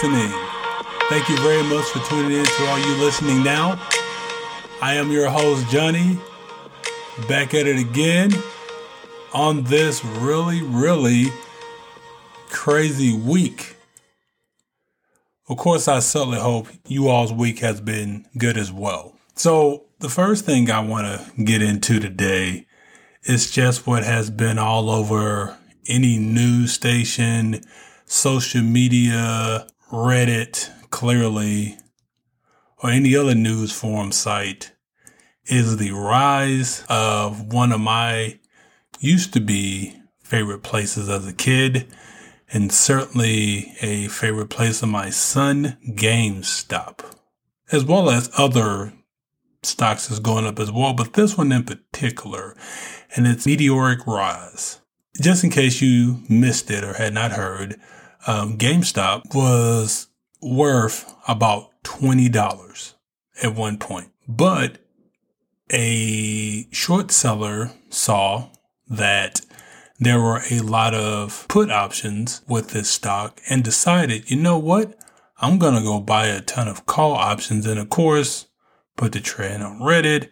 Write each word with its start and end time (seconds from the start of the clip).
listening. 0.00 0.30
Thank 1.08 1.28
you 1.28 1.36
very 1.38 1.62
much 1.64 1.84
for 1.86 1.98
tuning 2.08 2.38
in 2.38 2.44
to 2.44 2.66
all 2.66 2.78
you 2.78 3.04
listening 3.04 3.42
now. 3.42 3.84
I 4.80 4.94
am 4.94 5.10
your 5.10 5.28
host, 5.28 5.68
Johnny, 5.70 6.16
back 7.26 7.52
at 7.52 7.66
it 7.66 7.80
again 7.80 8.30
on 9.34 9.64
this 9.64 10.04
really, 10.04 10.62
really 10.62 11.32
crazy 12.48 13.12
week. 13.12 13.74
Of 15.48 15.56
course, 15.56 15.88
I 15.88 15.98
certainly 15.98 16.38
hope 16.38 16.68
you 16.86 17.08
all's 17.08 17.32
week 17.32 17.58
has 17.58 17.80
been 17.80 18.24
good 18.36 18.56
as 18.56 18.70
well. 18.70 19.16
So, 19.34 19.86
the 19.98 20.08
first 20.08 20.44
thing 20.44 20.70
I 20.70 20.78
want 20.78 21.06
to 21.08 21.42
get 21.42 21.60
into 21.60 21.98
today 21.98 22.66
is 23.24 23.50
just 23.50 23.84
what 23.84 24.04
has 24.04 24.30
been 24.30 24.58
all 24.58 24.90
over 24.90 25.58
any 25.88 26.18
news 26.18 26.72
station, 26.72 27.62
social 28.04 28.62
media, 28.62 29.66
Reddit, 29.90 30.70
clearly, 30.90 31.78
or 32.82 32.90
any 32.90 33.16
other 33.16 33.34
news 33.34 33.72
forum 33.72 34.12
site 34.12 34.72
is 35.46 35.78
the 35.78 35.92
rise 35.92 36.84
of 36.90 37.52
one 37.52 37.72
of 37.72 37.80
my 37.80 38.38
used 39.00 39.32
to 39.32 39.40
be 39.40 39.96
favorite 40.22 40.62
places 40.62 41.08
as 41.08 41.26
a 41.26 41.32
kid 41.32 41.86
and 42.52 42.70
certainly 42.70 43.74
a 43.80 44.08
favorite 44.08 44.50
place 44.50 44.82
of 44.82 44.90
my 44.90 45.08
son, 45.08 45.78
GameStop, 45.88 47.00
as 47.72 47.84
well 47.84 48.10
as 48.10 48.30
other 48.36 48.92
stocks 49.62 50.10
is 50.10 50.20
going 50.20 50.46
up 50.46 50.58
as 50.58 50.70
well, 50.70 50.92
but 50.92 51.14
this 51.14 51.36
one 51.36 51.52
in 51.52 51.64
particular, 51.64 52.54
and 53.16 53.26
its 53.26 53.46
meteoric 53.46 54.06
rise. 54.06 54.80
Just 55.20 55.44
in 55.44 55.50
case 55.50 55.80
you 55.80 56.22
missed 56.28 56.70
it 56.70 56.84
or 56.84 56.94
had 56.94 57.14
not 57.14 57.32
heard, 57.32 57.78
um, 58.28 58.58
GameStop 58.58 59.34
was 59.34 60.08
worth 60.42 61.12
about 61.26 61.70
$20 61.82 62.94
at 63.42 63.54
one 63.54 63.78
point, 63.78 64.10
but 64.28 64.78
a 65.72 66.68
short 66.70 67.10
seller 67.10 67.72
saw 67.88 68.50
that 68.86 69.40
there 69.98 70.20
were 70.20 70.42
a 70.50 70.60
lot 70.60 70.94
of 70.94 71.46
put 71.48 71.70
options 71.70 72.42
with 72.46 72.68
this 72.68 72.90
stock 72.90 73.40
and 73.48 73.64
decided, 73.64 74.30
you 74.30 74.36
know 74.36 74.58
what? 74.58 74.94
I'm 75.38 75.58
going 75.58 75.74
to 75.74 75.82
go 75.82 75.98
buy 75.98 76.26
a 76.26 76.42
ton 76.42 76.68
of 76.68 76.84
call 76.84 77.12
options. 77.12 77.64
And 77.64 77.80
of 77.80 77.88
course, 77.88 78.46
put 78.96 79.12
the 79.12 79.20
trend 79.20 79.62
on 79.62 79.80
Reddit. 79.80 80.28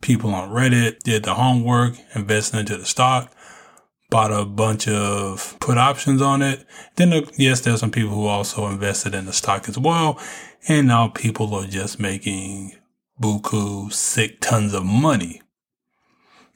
People 0.00 0.34
on 0.34 0.50
Reddit 0.50 1.00
did 1.00 1.24
the 1.24 1.34
homework, 1.34 1.96
invested 2.14 2.60
into 2.60 2.76
the 2.76 2.86
stock, 2.86 3.32
bought 4.10 4.32
a 4.32 4.44
bunch 4.44 4.88
of 4.88 5.56
put 5.60 5.78
options 5.78 6.20
on 6.20 6.42
it. 6.42 6.66
Then, 6.96 7.24
yes, 7.36 7.60
there's 7.60 7.80
some 7.80 7.90
people 7.90 8.10
who 8.10 8.26
also 8.26 8.66
invested 8.66 9.14
in 9.14 9.26
the 9.26 9.32
stock 9.32 9.68
as 9.68 9.78
well. 9.78 10.20
And 10.68 10.88
now 10.88 11.08
people 11.08 11.54
are 11.54 11.66
just 11.66 11.98
making 11.98 12.72
buku 13.20 13.92
sick 13.92 14.40
tons 14.40 14.74
of 14.74 14.84
money 14.84 15.40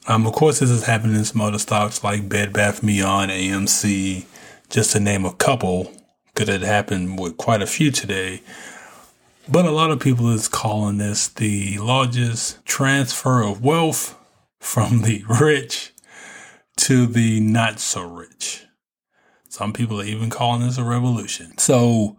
um, 0.06 0.26
of 0.26 0.34
course, 0.34 0.58
this 0.58 0.70
is 0.70 0.84
happening 0.84 1.16
in 1.16 1.24
some 1.24 1.40
other 1.40 1.58
stocks 1.58 2.04
like 2.04 2.28
Bed 2.28 2.52
Bath 2.52 2.84
Beyond, 2.84 3.30
AMC, 3.30 4.26
just 4.68 4.92
to 4.92 5.00
name 5.00 5.24
a 5.24 5.32
couple. 5.32 5.90
Could 6.34 6.48
have 6.48 6.60
happened 6.60 7.18
with 7.18 7.38
quite 7.38 7.62
a 7.62 7.66
few 7.66 7.90
today. 7.90 8.42
But 9.48 9.64
a 9.64 9.70
lot 9.70 9.90
of 9.90 10.00
people 10.00 10.28
is 10.30 10.46
calling 10.46 10.98
this 10.98 11.28
the 11.28 11.78
largest 11.78 12.62
transfer 12.66 13.42
of 13.42 13.64
wealth 13.64 14.18
from 14.58 15.02
the 15.02 15.24
rich 15.40 15.93
to 16.76 17.06
the 17.06 17.40
not 17.40 17.80
so 17.80 18.02
rich. 18.02 18.66
Some 19.48 19.72
people 19.72 20.00
are 20.00 20.04
even 20.04 20.30
calling 20.30 20.62
this 20.62 20.78
a 20.78 20.84
revolution. 20.84 21.56
So 21.58 22.16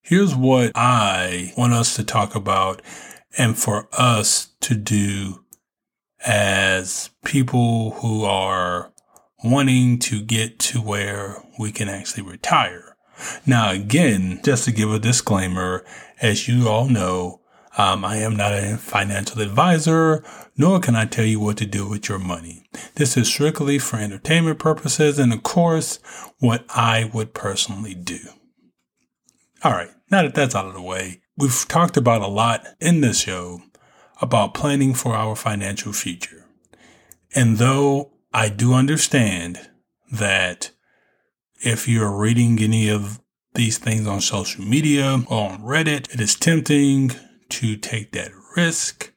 here's 0.00 0.34
what 0.34 0.72
I 0.74 1.52
want 1.56 1.72
us 1.72 1.96
to 1.96 2.04
talk 2.04 2.34
about 2.34 2.82
and 3.36 3.58
for 3.58 3.88
us 3.92 4.52
to 4.60 4.74
do 4.74 5.44
as 6.24 7.10
people 7.24 7.92
who 7.92 8.24
are 8.24 8.92
wanting 9.42 9.98
to 9.98 10.22
get 10.22 10.58
to 10.58 10.80
where 10.80 11.42
we 11.58 11.72
can 11.72 11.88
actually 11.88 12.22
retire. 12.22 12.96
Now, 13.46 13.70
again, 13.70 14.40
just 14.44 14.64
to 14.64 14.72
give 14.72 14.92
a 14.92 14.98
disclaimer, 14.98 15.84
as 16.20 16.48
you 16.48 16.68
all 16.68 16.88
know, 16.88 17.39
um, 17.80 18.04
I 18.04 18.16
am 18.16 18.36
not 18.36 18.52
a 18.52 18.76
financial 18.76 19.40
advisor, 19.40 20.22
nor 20.54 20.80
can 20.80 20.94
I 20.94 21.06
tell 21.06 21.24
you 21.24 21.40
what 21.40 21.56
to 21.56 21.66
do 21.66 21.88
with 21.88 22.10
your 22.10 22.18
money. 22.18 22.68
This 22.96 23.16
is 23.16 23.26
strictly 23.26 23.78
for 23.78 23.96
entertainment 23.96 24.58
purposes 24.58 25.18
and, 25.18 25.32
of 25.32 25.42
course, 25.42 25.98
what 26.40 26.66
I 26.68 27.10
would 27.14 27.32
personally 27.32 27.94
do. 27.94 28.18
All 29.64 29.72
right, 29.72 29.88
now 30.10 30.20
that 30.22 30.34
that's 30.34 30.54
out 30.54 30.66
of 30.66 30.74
the 30.74 30.82
way, 30.82 31.22
we've 31.38 31.66
talked 31.68 31.96
about 31.96 32.20
a 32.20 32.26
lot 32.26 32.66
in 32.80 33.00
this 33.00 33.20
show 33.20 33.62
about 34.20 34.52
planning 34.52 34.92
for 34.92 35.14
our 35.14 35.34
financial 35.34 35.94
future. 35.94 36.44
And 37.34 37.56
though 37.56 38.12
I 38.30 38.50
do 38.50 38.74
understand 38.74 39.70
that 40.12 40.70
if 41.64 41.88
you're 41.88 42.14
reading 42.14 42.60
any 42.60 42.90
of 42.90 43.22
these 43.54 43.78
things 43.78 44.06
on 44.06 44.20
social 44.20 44.64
media 44.64 45.22
or 45.30 45.50
on 45.52 45.62
Reddit, 45.62 46.12
it 46.12 46.20
is 46.20 46.34
tempting 46.34 47.12
to 47.50 47.76
take 47.76 48.12
that 48.12 48.30
risk 48.56 49.12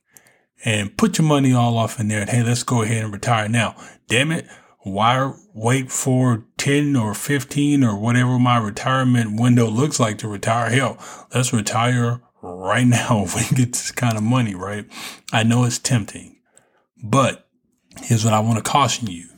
and 0.66 0.98
put 0.98 1.18
your 1.18 1.28
money 1.28 1.54
all 1.54 1.78
off 1.78 2.00
in 2.00 2.08
there 2.08 2.22
and 2.22 2.30
hey, 2.30 2.44
let's 2.44 2.64
go 2.64 2.82
ahead 2.82 3.04
and 3.04 3.14
retire 3.14 3.50
now. 3.50 3.76
Damn 4.08 4.32
it. 4.32 4.48
Why 4.80 5.34
wait 5.54 5.92
for 5.92 6.46
10 6.58 6.96
or 6.96 7.14
15 7.14 7.84
or 7.84 7.98
whatever 7.98 8.38
my 8.38 8.58
retirement 8.58 9.40
window 9.40 9.68
looks 9.68 10.00
like 10.00 10.18
to 10.20 10.28
retire? 10.28 10.70
Hell, 10.70 10.98
let's 11.34 11.54
retire 11.54 12.22
right 12.42 12.86
now 12.88 13.24
if 13.24 13.36
we 13.36 13.56
get 13.56 13.74
this 13.74 13.92
kind 13.92 14.18
of 14.18 14.24
money, 14.24 14.56
right? 14.56 14.86
I 15.32 15.44
know 15.44 15.64
it's 15.64 15.80
tempting, 15.80 16.38
but 17.02 17.48
here's 18.02 18.26
what 18.26 18.34
I 18.34 18.40
want 18.42 18.58
to 18.58 18.70
caution 18.70 19.08
you. 19.08 19.30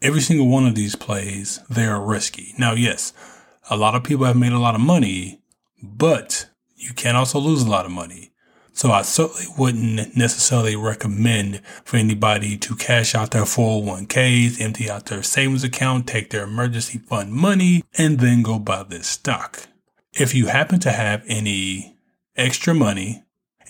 Every 0.00 0.20
single 0.20 0.48
one 0.48 0.66
of 0.66 0.74
these 0.74 0.96
plays, 0.96 1.60
they're 1.68 2.00
risky. 2.00 2.54
Now, 2.58 2.72
yes, 2.72 3.12
a 3.70 3.76
lot 3.76 3.94
of 3.94 4.04
people 4.04 4.26
have 4.26 4.36
made 4.36 4.52
a 4.52 4.58
lot 4.58 4.74
of 4.74 4.80
money, 4.80 5.42
but 5.82 6.50
you 6.84 6.94
can 6.94 7.16
also 7.16 7.38
lose 7.38 7.62
a 7.62 7.70
lot 7.70 7.86
of 7.86 7.92
money. 7.92 8.30
So 8.72 8.90
I 8.90 9.02
certainly 9.02 9.46
wouldn't 9.56 10.16
necessarily 10.16 10.74
recommend 10.74 11.60
for 11.84 11.96
anybody 11.96 12.56
to 12.56 12.74
cash 12.74 13.14
out 13.14 13.30
their 13.30 13.42
401ks, 13.42 14.60
empty 14.60 14.90
out 14.90 15.06
their 15.06 15.22
savings 15.22 15.62
account, 15.62 16.08
take 16.08 16.30
their 16.30 16.42
emergency 16.42 16.98
fund 16.98 17.32
money, 17.32 17.84
and 17.96 18.18
then 18.18 18.42
go 18.42 18.58
buy 18.58 18.82
this 18.82 19.06
stock 19.06 19.68
if 20.14 20.34
you 20.34 20.46
happen 20.46 20.78
to 20.80 20.92
have 20.92 21.24
any 21.26 21.96
extra 22.36 22.74
money 22.74 23.22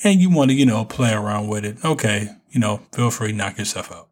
and 0.03 0.21
you 0.21 0.31
want 0.31 0.51
to, 0.51 0.55
you 0.57 0.67
know, 0.67 0.85
play 0.85 1.13
around 1.13 1.49
with 1.49 1.65
it, 1.65 1.83
okay, 1.85 2.29
you 2.51 2.61
know, 2.61 2.83
feel 2.93 3.11
free, 3.11 3.33
knock 3.33 3.59
yourself 3.59 3.91
out. 3.91 4.09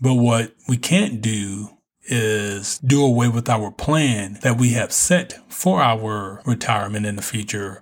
But 0.00 0.14
what 0.14 0.54
we 0.68 0.76
can't 0.76 1.20
do 1.20 1.70
is 2.04 2.78
do 2.78 3.04
away 3.04 3.28
with 3.28 3.48
our 3.48 3.70
plan 3.70 4.38
that 4.42 4.58
we 4.58 4.70
have 4.70 4.92
set 4.92 5.38
for 5.48 5.80
our 5.80 6.42
retirement 6.44 7.06
in 7.06 7.16
the 7.16 7.22
future 7.22 7.81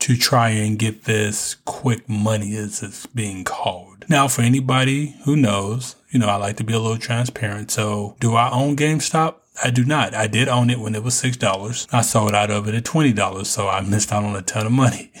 to 0.00 0.16
try 0.16 0.50
and 0.50 0.78
get 0.78 1.04
this 1.04 1.56
quick 1.64 2.08
money 2.08 2.56
as 2.56 2.82
it's 2.82 3.06
being 3.06 3.44
called. 3.44 4.04
Now, 4.08 4.28
for 4.28 4.42
anybody 4.42 5.14
who 5.24 5.36
knows, 5.36 5.96
you 6.10 6.18
know, 6.18 6.28
I 6.28 6.36
like 6.36 6.56
to 6.56 6.64
be 6.64 6.72
a 6.72 6.80
little 6.80 6.98
transparent. 6.98 7.70
So 7.70 8.16
do 8.18 8.34
I 8.34 8.50
own 8.50 8.76
GameStop? 8.76 9.36
I 9.62 9.70
do 9.70 9.84
not. 9.84 10.14
I 10.14 10.26
did 10.26 10.48
own 10.48 10.70
it 10.70 10.80
when 10.80 10.94
it 10.94 11.02
was 11.02 11.14
$6. 11.14 11.86
I 11.92 12.00
sold 12.00 12.34
out 12.34 12.50
of 12.50 12.66
it 12.66 12.74
at 12.74 12.84
$20, 12.84 13.46
so 13.46 13.68
I 13.68 13.82
missed 13.82 14.12
out 14.12 14.24
on 14.24 14.34
a 14.34 14.42
ton 14.42 14.66
of 14.66 14.72
money. 14.72 15.12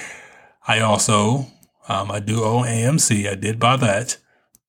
I 0.68 0.80
also, 0.80 1.46
um, 1.88 2.10
I 2.12 2.20
do 2.20 2.44
own 2.44 2.64
AMC. 2.64 3.28
I 3.28 3.34
did 3.34 3.58
buy 3.58 3.76
that. 3.76 4.18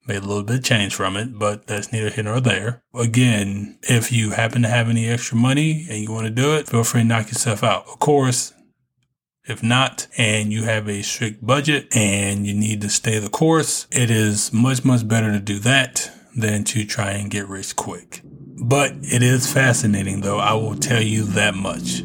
Made 0.07 0.17
a 0.17 0.27
little 0.27 0.43
bit 0.43 0.57
of 0.57 0.63
change 0.63 0.95
from 0.95 1.15
it, 1.15 1.37
but 1.37 1.67
that's 1.67 1.93
neither 1.93 2.09
here 2.09 2.25
nor 2.25 2.41
there. 2.41 2.83
Again, 2.93 3.77
if 3.83 4.11
you 4.11 4.31
happen 4.31 4.63
to 4.63 4.67
have 4.67 4.89
any 4.89 5.07
extra 5.07 5.37
money 5.37 5.85
and 5.89 5.99
you 5.99 6.11
want 6.11 6.25
to 6.25 6.31
do 6.31 6.55
it, 6.55 6.67
feel 6.67 6.83
free 6.83 7.01
to 7.01 7.07
knock 7.07 7.27
yourself 7.27 7.63
out. 7.63 7.85
Of 7.87 7.99
course, 7.99 8.53
if 9.45 9.61
not, 9.61 10.07
and 10.17 10.51
you 10.51 10.63
have 10.63 10.87
a 10.87 11.01
strict 11.01 11.45
budget 11.45 11.95
and 11.95 12.47
you 12.47 12.53
need 12.53 12.81
to 12.81 12.89
stay 12.89 13.19
the 13.19 13.29
course, 13.29 13.87
it 13.91 14.09
is 14.09 14.53
much, 14.53 14.85
much 14.85 15.07
better 15.07 15.31
to 15.31 15.39
do 15.39 15.59
that 15.59 16.11
than 16.35 16.63
to 16.65 16.85
try 16.85 17.11
and 17.11 17.29
get 17.29 17.47
rich 17.47 17.75
quick. 17.75 18.21
But 18.23 18.93
it 19.01 19.21
is 19.21 19.51
fascinating, 19.51 20.21
though. 20.21 20.39
I 20.39 20.53
will 20.53 20.75
tell 20.75 21.01
you 21.01 21.23
that 21.23 21.55
much. 21.55 22.03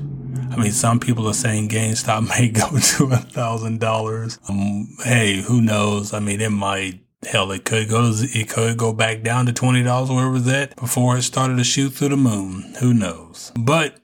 I 0.51 0.57
mean, 0.57 0.73
some 0.73 0.99
people 0.99 1.29
are 1.29 1.35
saying 1.35 1.69
GameStop 1.69 2.29
may 2.39 2.49
go 2.49 2.69
to 2.69 3.15
a 3.15 3.19
thousand 3.19 3.81
dollars. 3.81 4.39
Um, 4.49 4.89
hey, 5.05 5.43
who 5.43 5.61
knows? 5.61 6.13
I 6.13 6.21
mean, 6.21 6.41
it 6.41 6.51
might. 6.51 7.05
Hell, 7.29 7.51
it 7.53 7.65
could 7.65 7.89
go. 7.89 8.13
It 8.15 8.49
could 8.49 8.77
go 8.77 8.93
back 8.93 9.23
down 9.23 9.47
to 9.47 9.53
twenty 9.53 9.83
dollars, 9.83 10.11
where 10.11 10.27
it 10.27 10.31
was 10.31 10.49
at 10.49 10.77
before 10.77 11.17
it 11.17 11.23
started 11.23 11.59
to 11.59 11.65
shoot 11.65 11.91
through 11.91 12.11
the 12.11 12.17
moon. 12.17 12.75
Who 12.81 12.95
knows? 12.95 13.53
But 13.57 13.97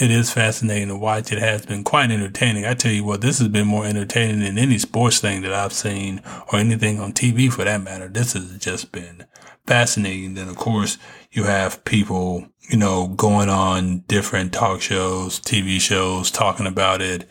it 0.00 0.10
is 0.10 0.32
fascinating 0.32 0.88
to 0.88 0.96
watch. 0.96 1.30
It 1.30 1.38
has 1.38 1.66
been 1.66 1.84
quite 1.84 2.10
entertaining. 2.10 2.64
I 2.64 2.72
tell 2.72 2.90
you 2.92 3.04
what, 3.04 3.20
this 3.20 3.38
has 3.38 3.48
been 3.48 3.66
more 3.66 3.84
entertaining 3.84 4.40
than 4.40 4.56
any 4.56 4.78
sports 4.78 5.20
thing 5.20 5.42
that 5.42 5.52
I've 5.52 5.74
seen 5.74 6.22
or 6.50 6.58
anything 6.58 6.98
on 6.98 7.12
TV 7.12 7.52
for 7.52 7.64
that 7.64 7.82
matter. 7.82 8.08
This 8.08 8.32
has 8.32 8.56
just 8.58 8.92
been 8.92 9.26
fascinating. 9.66 10.34
Then 10.34 10.48
of 10.48 10.56
course 10.56 10.96
you 11.30 11.44
have 11.44 11.84
people, 11.84 12.48
you 12.70 12.78
know, 12.78 13.08
going 13.08 13.50
on 13.50 14.00
different 14.08 14.54
talk 14.54 14.80
shows, 14.80 15.38
TV 15.38 15.78
shows, 15.78 16.30
talking 16.30 16.66
about 16.66 17.02
it. 17.02 17.28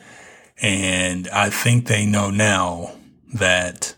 And 0.61 1.27
I 1.29 1.49
think 1.49 1.87
they 1.87 2.05
know 2.05 2.29
now 2.29 2.91
that 3.33 3.95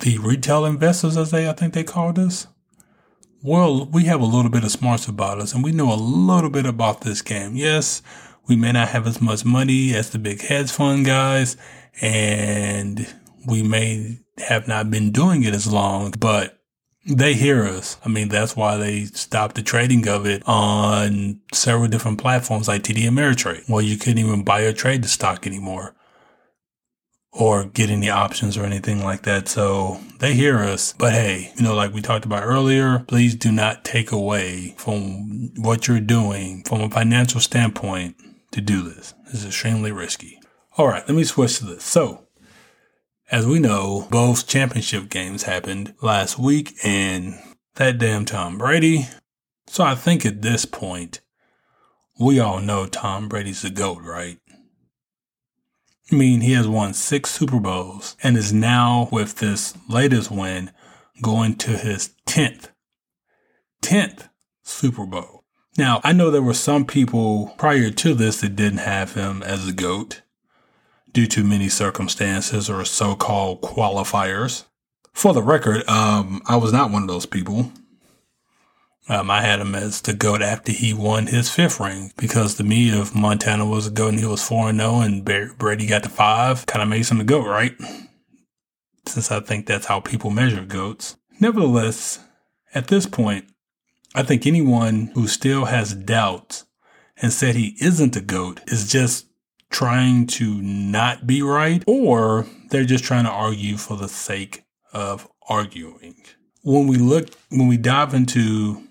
the 0.00 0.18
retail 0.18 0.66
investors, 0.66 1.16
as 1.16 1.30
they, 1.30 1.48
I 1.48 1.52
think 1.54 1.72
they 1.72 1.84
called 1.84 2.18
us, 2.18 2.48
well, 3.44 3.84
we 3.84 4.04
have 4.04 4.22
a 4.22 4.24
little 4.24 4.50
bit 4.50 4.64
of 4.64 4.70
smarts 4.70 5.06
about 5.06 5.38
us 5.38 5.52
and 5.52 5.62
we 5.62 5.70
know 5.70 5.92
a 5.92 5.94
little 5.94 6.48
bit 6.48 6.64
about 6.64 7.02
this 7.02 7.20
game. 7.20 7.54
Yes, 7.54 8.00
we 8.48 8.56
may 8.56 8.72
not 8.72 8.88
have 8.88 9.06
as 9.06 9.20
much 9.20 9.44
money 9.44 9.94
as 9.94 10.08
the 10.08 10.18
big 10.18 10.40
hedge 10.40 10.72
fund 10.72 11.04
guys 11.04 11.58
and 12.00 13.06
we 13.46 13.62
may 13.62 14.18
have 14.38 14.66
not 14.66 14.90
been 14.90 15.12
doing 15.12 15.42
it 15.42 15.52
as 15.52 15.70
long, 15.70 16.12
but 16.18 16.58
they 17.06 17.34
hear 17.34 17.64
us. 17.64 17.98
I 18.02 18.08
mean, 18.08 18.30
that's 18.30 18.56
why 18.56 18.78
they 18.78 19.04
stopped 19.04 19.56
the 19.56 19.62
trading 19.62 20.08
of 20.08 20.24
it 20.24 20.42
on 20.46 21.38
several 21.52 21.88
different 21.88 22.18
platforms 22.18 22.66
like 22.66 22.82
TD 22.82 23.02
Ameritrade. 23.02 23.68
Well, 23.68 23.82
you 23.82 23.98
couldn't 23.98 24.24
even 24.24 24.42
buy 24.42 24.62
or 24.62 24.72
trade 24.72 25.02
the 25.02 25.08
stock 25.08 25.46
anymore 25.46 25.94
or 27.34 27.64
get 27.64 27.90
any 27.90 28.08
options 28.08 28.56
or 28.56 28.64
anything 28.64 29.02
like 29.02 29.22
that. 29.22 29.48
So 29.48 30.00
they 30.20 30.34
hear 30.34 30.58
us. 30.58 30.94
But 30.96 31.12
hey, 31.12 31.52
you 31.56 31.62
know, 31.62 31.74
like 31.74 31.92
we 31.92 32.00
talked 32.00 32.24
about 32.24 32.44
earlier, 32.44 33.00
please 33.00 33.34
do 33.34 33.50
not 33.50 33.84
take 33.84 34.12
away 34.12 34.74
from 34.78 35.50
what 35.56 35.88
you're 35.88 36.00
doing 36.00 36.62
from 36.62 36.80
a 36.80 36.90
financial 36.90 37.40
standpoint 37.40 38.16
to 38.52 38.60
do 38.60 38.82
this. 38.82 39.14
This 39.26 39.34
is 39.34 39.46
extremely 39.46 39.90
risky. 39.90 40.38
All 40.78 40.88
right, 40.88 41.06
let 41.06 41.14
me 41.16 41.24
switch 41.24 41.58
to 41.58 41.66
this. 41.66 41.84
So, 41.84 42.26
as 43.30 43.46
we 43.46 43.58
know, 43.58 44.06
both 44.10 44.46
championship 44.46 45.08
games 45.08 45.42
happened 45.44 45.94
last 46.02 46.38
week 46.38 46.74
and 46.84 47.34
that 47.74 47.98
damn 47.98 48.24
Tom 48.24 48.58
Brady. 48.58 49.08
So 49.66 49.82
I 49.82 49.94
think 49.94 50.24
at 50.24 50.42
this 50.42 50.64
point, 50.64 51.20
we 52.20 52.38
all 52.38 52.60
know 52.60 52.86
Tom 52.86 53.28
Brady's 53.28 53.62
the 53.62 53.70
GOAT, 53.70 54.02
right? 54.02 54.38
I 56.12 56.16
mean, 56.16 56.42
he 56.42 56.52
has 56.52 56.68
won 56.68 56.92
six 56.92 57.30
Super 57.30 57.58
Bowls 57.58 58.16
and 58.22 58.36
is 58.36 58.52
now, 58.52 59.08
with 59.10 59.36
this 59.36 59.74
latest 59.88 60.30
win, 60.30 60.70
going 61.22 61.56
to 61.56 61.70
his 61.70 62.10
10th, 62.26 62.68
10th 63.82 64.28
Super 64.62 65.06
Bowl. 65.06 65.44
Now, 65.78 66.00
I 66.04 66.12
know 66.12 66.30
there 66.30 66.42
were 66.42 66.54
some 66.54 66.84
people 66.84 67.54
prior 67.56 67.90
to 67.90 68.14
this 68.14 68.42
that 68.42 68.54
didn't 68.54 68.78
have 68.78 69.14
him 69.14 69.42
as 69.42 69.66
a 69.66 69.72
GOAT 69.72 70.22
due 71.10 71.26
to 71.28 71.42
many 71.42 71.68
circumstances 71.68 72.68
or 72.68 72.84
so 72.84 73.14
called 73.14 73.62
qualifiers. 73.62 74.64
For 75.12 75.32
the 75.32 75.42
record, 75.42 75.88
um, 75.88 76.42
I 76.46 76.56
was 76.56 76.72
not 76.72 76.90
one 76.90 77.02
of 77.02 77.08
those 77.08 77.26
people. 77.26 77.72
Um, 79.06 79.30
I 79.30 79.42
had 79.42 79.60
him 79.60 79.74
as 79.74 80.00
the 80.00 80.14
GOAT 80.14 80.40
after 80.40 80.72
he 80.72 80.94
won 80.94 81.26
his 81.26 81.50
fifth 81.50 81.78
ring 81.78 82.12
because 82.16 82.54
to 82.54 82.64
me, 82.64 82.88
if 82.88 83.14
Montana 83.14 83.66
was 83.66 83.86
a 83.86 83.90
GOAT 83.90 84.10
and 84.10 84.20
he 84.20 84.26
was 84.26 84.46
4 84.46 84.70
and 84.70 84.80
0 84.80 85.00
and 85.00 85.24
Brady 85.24 85.86
got 85.86 86.04
the 86.04 86.08
five, 86.08 86.64
kind 86.64 86.82
of 86.82 86.88
makes 86.88 87.10
him 87.10 87.18
the 87.18 87.24
GOAT, 87.24 87.46
right? 87.46 87.76
Since 89.06 89.30
I 89.30 89.40
think 89.40 89.66
that's 89.66 89.86
how 89.86 90.00
people 90.00 90.30
measure 90.30 90.64
GOATs. 90.64 91.16
Nevertheless, 91.38 92.20
at 92.74 92.88
this 92.88 93.04
point, 93.06 93.44
I 94.14 94.22
think 94.22 94.46
anyone 94.46 95.10
who 95.14 95.28
still 95.28 95.66
has 95.66 95.92
doubts 95.92 96.64
and 97.20 97.30
said 97.32 97.56
he 97.56 97.76
isn't 97.80 98.16
a 98.16 98.22
GOAT 98.22 98.60
is 98.68 98.90
just 98.90 99.26
trying 99.70 100.26
to 100.28 100.62
not 100.62 101.26
be 101.26 101.42
right 101.42 101.82
or 101.86 102.46
they're 102.70 102.84
just 102.84 103.04
trying 103.04 103.24
to 103.24 103.30
argue 103.30 103.76
for 103.76 103.96
the 103.96 104.08
sake 104.08 104.64
of 104.92 105.28
arguing. 105.48 106.14
When 106.62 106.86
we 106.86 106.96
look, 106.96 107.28
when 107.50 107.68
we 107.68 107.76
dive 107.76 108.14
into 108.14 108.82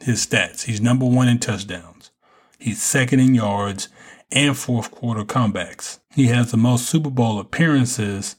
his 0.00 0.26
stats. 0.26 0.62
He's 0.62 0.80
number 0.80 1.06
one 1.06 1.28
in 1.28 1.38
touchdowns. 1.38 2.10
He's 2.58 2.82
second 2.82 3.20
in 3.20 3.34
yards 3.34 3.88
and 4.30 4.56
fourth 4.56 4.90
quarter 4.90 5.24
comebacks. 5.24 6.00
He 6.14 6.26
has 6.26 6.50
the 6.50 6.56
most 6.56 6.86
Super 6.86 7.10
Bowl 7.10 7.38
appearances 7.38 8.36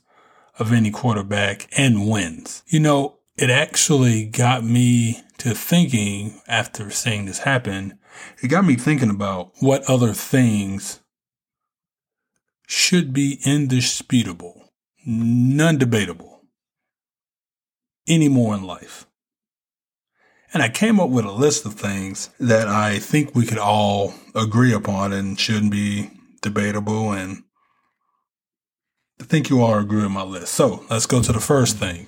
of 0.58 0.74
any 0.74 0.92
quarterback 0.92 1.68
and 1.78 2.10
wins. 2.10 2.64
You 2.68 2.82
know, 2.82 3.20
it 3.38 3.50
actually 3.50 4.26
got 4.26 4.64
me 4.64 5.22
to 5.38 5.56
thinking 5.56 6.42
after 6.48 6.92
seeing 6.92 7.26
this 7.26 7.40
happen. 7.40 7.98
It 8.44 8.50
got 8.50 8.66
me 8.66 8.76
thinking 8.76 9.10
about 9.10 9.52
what 9.60 9.90
other 9.90 10.14
things 10.14 11.00
should 12.68 13.14
be 13.14 13.40
indisputable, 13.46 14.74
non 15.06 15.78
debatable 15.78 16.42
anymore 18.08 18.56
in 18.56 18.64
life. 18.64 19.06
And 20.54 20.64
I 20.64 20.70
came 20.70 21.00
up 21.00 21.10
with 21.10 21.26
a 21.26 21.32
list 21.32 21.66
of 21.66 21.74
things 21.74 22.30
that 22.40 22.68
I 22.68 23.00
think 23.00 23.36
we 23.36 23.46
could 23.46 23.60
all 23.60 24.14
agree 24.34 24.74
upon 24.74 25.14
and 25.14 25.40
shouldn't 25.40 25.72
be 25.72 26.10
debatable. 26.42 27.12
And 27.12 27.44
I 29.22 29.26
think 29.26 29.50
you 29.50 29.62
all 29.62 29.78
agree 29.78 30.02
with 30.02 30.12
my 30.12 30.24
list. 30.24 30.54
So 30.54 30.86
let's 30.90 31.06
go 31.06 31.22
to 31.22 31.32
the 31.32 31.40
first 31.40 31.78
thing 31.78 32.08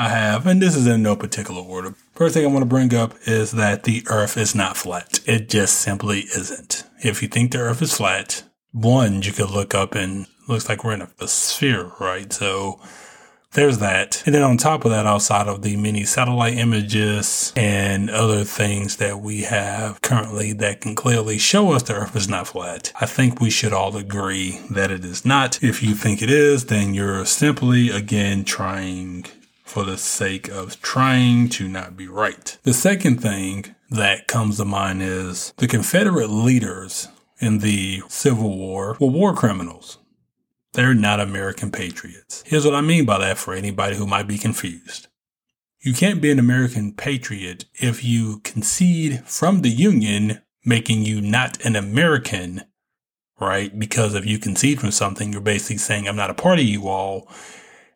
I 0.00 0.10
have, 0.10 0.46
and 0.46 0.62
this 0.62 0.76
is 0.76 0.86
in 0.86 1.02
no 1.02 1.16
particular 1.16 1.60
order. 1.60 1.92
First 2.14 2.34
thing 2.34 2.44
I 2.44 2.48
want 2.48 2.62
to 2.62 2.66
bring 2.66 2.94
up 2.94 3.14
is 3.26 3.50
that 3.52 3.82
the 3.82 4.04
earth 4.06 4.36
is 4.36 4.54
not 4.54 4.76
flat. 4.76 5.18
It 5.26 5.48
just 5.48 5.80
simply 5.80 6.20
isn't. 6.20 6.84
If 7.02 7.20
you 7.20 7.26
think 7.26 7.50
the 7.50 7.58
earth 7.58 7.82
is 7.82 7.96
flat, 7.96 8.44
one, 8.70 9.22
you 9.22 9.32
could 9.32 9.50
look 9.50 9.74
up 9.74 9.96
and 9.96 10.26
looks 10.46 10.68
like 10.68 10.84
we're 10.84 10.92
in 10.92 11.02
a, 11.02 11.26
sphere, 11.26 11.90
right? 11.98 12.32
So 12.32 12.80
there's 13.52 13.78
that. 13.78 14.22
And 14.26 14.34
then 14.34 14.42
on 14.42 14.56
top 14.56 14.84
of 14.84 14.90
that, 14.90 15.06
outside 15.06 15.48
of 15.48 15.62
the 15.62 15.76
many 15.76 16.04
satellite 16.04 16.56
images 16.56 17.52
and 17.56 18.10
other 18.10 18.44
things 18.44 18.96
that 18.96 19.20
we 19.20 19.42
have 19.42 20.00
currently 20.02 20.52
that 20.54 20.80
can 20.80 20.94
clearly 20.94 21.38
show 21.38 21.72
us 21.72 21.82
the 21.82 21.94
earth 21.94 22.14
is 22.14 22.28
not 22.28 22.48
flat, 22.48 22.92
I 23.00 23.06
think 23.06 23.40
we 23.40 23.50
should 23.50 23.72
all 23.72 23.96
agree 23.96 24.60
that 24.70 24.90
it 24.90 25.04
is 25.04 25.24
not. 25.24 25.62
If 25.62 25.82
you 25.82 25.94
think 25.94 26.22
it 26.22 26.30
is, 26.30 26.66
then 26.66 26.94
you're 26.94 27.24
simply 27.24 27.90
again 27.90 28.44
trying 28.44 29.26
for 29.64 29.84
the 29.84 29.98
sake 29.98 30.48
of 30.48 30.80
trying 30.80 31.48
to 31.50 31.68
not 31.68 31.96
be 31.96 32.08
right. 32.08 32.56
The 32.62 32.72
second 32.72 33.20
thing 33.20 33.74
that 33.90 34.26
comes 34.26 34.56
to 34.58 34.64
mind 34.64 35.02
is 35.02 35.52
the 35.56 35.66
Confederate 35.66 36.30
leaders 36.30 37.08
in 37.38 37.58
the 37.58 38.02
Civil 38.08 38.56
War 38.56 38.96
were 39.00 39.08
war 39.08 39.34
criminals. 39.34 39.98
They're 40.72 40.94
not 40.94 41.20
American 41.20 41.70
patriots. 41.70 42.44
Here's 42.46 42.64
what 42.64 42.74
I 42.74 42.80
mean 42.80 43.04
by 43.04 43.18
that 43.18 43.38
for 43.38 43.54
anybody 43.54 43.96
who 43.96 44.06
might 44.06 44.26
be 44.26 44.38
confused. 44.38 45.08
You 45.80 45.92
can't 45.92 46.20
be 46.20 46.30
an 46.30 46.38
American 46.38 46.92
patriot 46.92 47.64
if 47.74 48.04
you 48.04 48.40
concede 48.40 49.24
from 49.24 49.62
the 49.62 49.70
Union, 49.70 50.42
making 50.64 51.02
you 51.02 51.20
not 51.20 51.64
an 51.64 51.76
American, 51.76 52.62
right? 53.40 53.76
Because 53.78 54.14
if 54.14 54.26
you 54.26 54.38
concede 54.38 54.80
from 54.80 54.90
something, 54.90 55.32
you're 55.32 55.40
basically 55.40 55.78
saying, 55.78 56.08
I'm 56.08 56.16
not 56.16 56.30
a 56.30 56.34
part 56.34 56.58
of 56.58 56.64
you 56.64 56.88
all. 56.88 57.28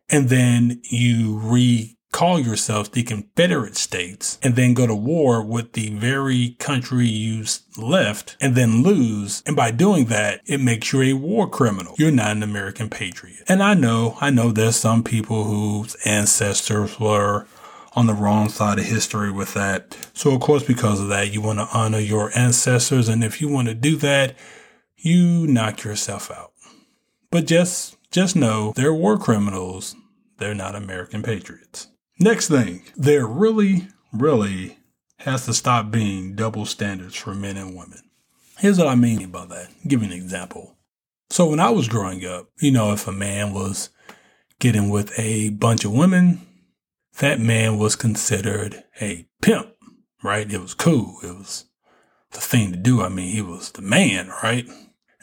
And 0.09 0.29
then 0.29 0.81
you 0.89 1.37
re 1.37 1.97
call 2.13 2.39
yourselves 2.39 2.89
the 2.89 3.03
Confederate 3.03 3.75
States 3.75 4.37
and 4.41 4.55
then 4.55 4.75
go 4.75 4.87
to 4.87 4.95
war 4.95 5.43
with 5.43 5.73
the 5.73 5.89
very 5.89 6.55
country 6.59 7.07
you 7.07 7.43
left 7.75 8.37
and 8.39 8.55
then 8.55 8.83
lose. 8.83 9.43
And 9.45 9.55
by 9.55 9.71
doing 9.71 10.05
that, 10.05 10.39
it 10.45 10.61
makes 10.61 10.93
you 10.93 11.01
a 11.01 11.13
war 11.13 11.49
criminal. 11.49 11.95
You're 11.97 12.11
not 12.11 12.37
an 12.37 12.43
American 12.43 12.89
patriot. 12.89 13.43
And 13.49 13.61
I 13.63 13.73
know, 13.73 14.15
I 14.21 14.29
know 14.29 14.51
there's 14.51 14.75
some 14.75 15.03
people 15.03 15.43
whose 15.45 15.95
ancestors 16.05 16.99
were 16.99 17.47
on 17.95 18.05
the 18.05 18.13
wrong 18.13 18.47
side 18.47 18.79
of 18.79 18.85
history 18.85 19.31
with 19.31 19.55
that. 19.55 19.97
So 20.13 20.33
of 20.33 20.39
course, 20.39 20.63
because 20.63 20.99
of 21.01 21.09
that, 21.09 21.33
you 21.33 21.41
want 21.41 21.59
to 21.59 21.67
honor 21.73 21.99
your 21.99 22.31
ancestors. 22.37 23.09
And 23.09 23.23
if 23.23 23.41
you 23.41 23.49
want 23.49 23.67
to 23.69 23.73
do 23.73 23.97
that, 23.97 24.35
you 24.97 25.47
knock 25.47 25.83
yourself 25.83 26.29
out. 26.29 26.53
But 27.31 27.47
just, 27.47 27.97
just 28.11 28.35
know 28.35 28.71
they're 28.75 28.93
war 28.93 29.17
criminals. 29.17 29.95
They're 30.37 30.53
not 30.53 30.75
American 30.75 31.23
patriots. 31.23 31.87
Next 32.19 32.47
thing, 32.47 32.83
there 32.95 33.25
really, 33.25 33.87
really 34.11 34.77
has 35.17 35.45
to 35.45 35.53
stop 35.53 35.89
being 35.89 36.35
double 36.35 36.65
standards 36.65 37.15
for 37.15 37.33
men 37.33 37.57
and 37.57 37.75
women. 37.75 37.99
Here's 38.59 38.77
what 38.77 38.87
I 38.87 38.95
mean 38.95 39.29
by 39.29 39.45
that. 39.45 39.69
I'll 39.69 39.87
give 39.89 40.01
you 40.01 40.07
an 40.07 40.13
example. 40.13 40.77
So 41.29 41.47
when 41.47 41.59
I 41.59 41.71
was 41.71 41.87
growing 41.87 42.25
up, 42.25 42.49
you 42.59 42.71
know, 42.71 42.93
if 42.93 43.07
a 43.07 43.11
man 43.11 43.53
was 43.53 43.89
getting 44.59 44.89
with 44.89 45.11
a 45.17 45.49
bunch 45.49 45.83
of 45.85 45.91
women, 45.91 46.45
that 47.17 47.39
man 47.39 47.77
was 47.77 47.95
considered 47.95 48.83
a 49.01 49.27
pimp, 49.41 49.73
right? 50.23 50.51
It 50.51 50.61
was 50.61 50.73
cool. 50.73 51.17
It 51.23 51.35
was 51.35 51.65
the 52.31 52.41
thing 52.41 52.71
to 52.71 52.77
do. 52.77 53.01
I 53.01 53.09
mean, 53.09 53.33
he 53.33 53.41
was 53.41 53.71
the 53.71 53.81
man, 53.81 54.29
right? 54.43 54.67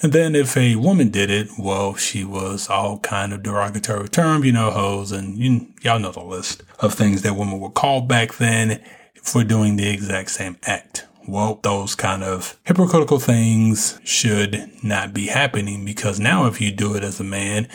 And 0.03 0.13
then 0.13 0.35
if 0.35 0.57
a 0.57 0.77
woman 0.77 1.11
did 1.11 1.31
it, 1.31 1.49
well, 1.59 1.95
she 1.95 2.25
was 2.25 2.69
all 2.71 2.99
kind 3.01 3.33
of 3.33 3.43
derogatory 3.43 4.09
terms, 4.09 4.47
you 4.47 4.53
know, 4.53 4.71
hoes, 4.71 5.13
and 5.13 5.37
you, 5.39 5.69
y'all 5.83 5.99
know 5.99 6.11
the 6.11 6.23
list 6.25 6.63
of 6.79 6.95
things 6.95 7.23
that 7.23 7.37
women 7.37 7.61
were 7.61 7.71
called 7.71 8.09
back 8.09 8.37
then 8.37 8.83
for 9.23 9.45
doing 9.45 9.77
the 9.77 9.89
exact 9.89 10.31
same 10.31 10.57
act. 10.63 11.07
well, 11.29 11.61
those 11.63 11.95
kind 11.95 12.25
of 12.25 12.59
hypocritical 12.65 13.21
things 13.21 14.01
should 14.05 14.71
not 14.83 15.13
be 15.13 15.27
happening 15.27 15.85
because 15.85 16.19
now 16.19 16.47
if 16.47 16.61
you 16.61 16.73
do 16.73 16.95
it 16.95 17.05
as 17.05 17.21
a 17.21 17.25
man, 17.25 17.69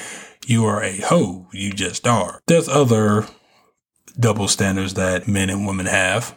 you 0.46 0.65
are 0.65 0.84
a 0.84 0.98
hoe. 0.98 1.48
You 1.53 1.72
just 1.72 2.08
are. 2.08 2.41
There's 2.48 2.67
other 2.67 3.27
double 4.20 4.48
standards 4.48 4.96
that 4.96 5.27
men 5.27 5.50
and 5.50 5.65
women 5.65 5.86
have. 5.86 6.36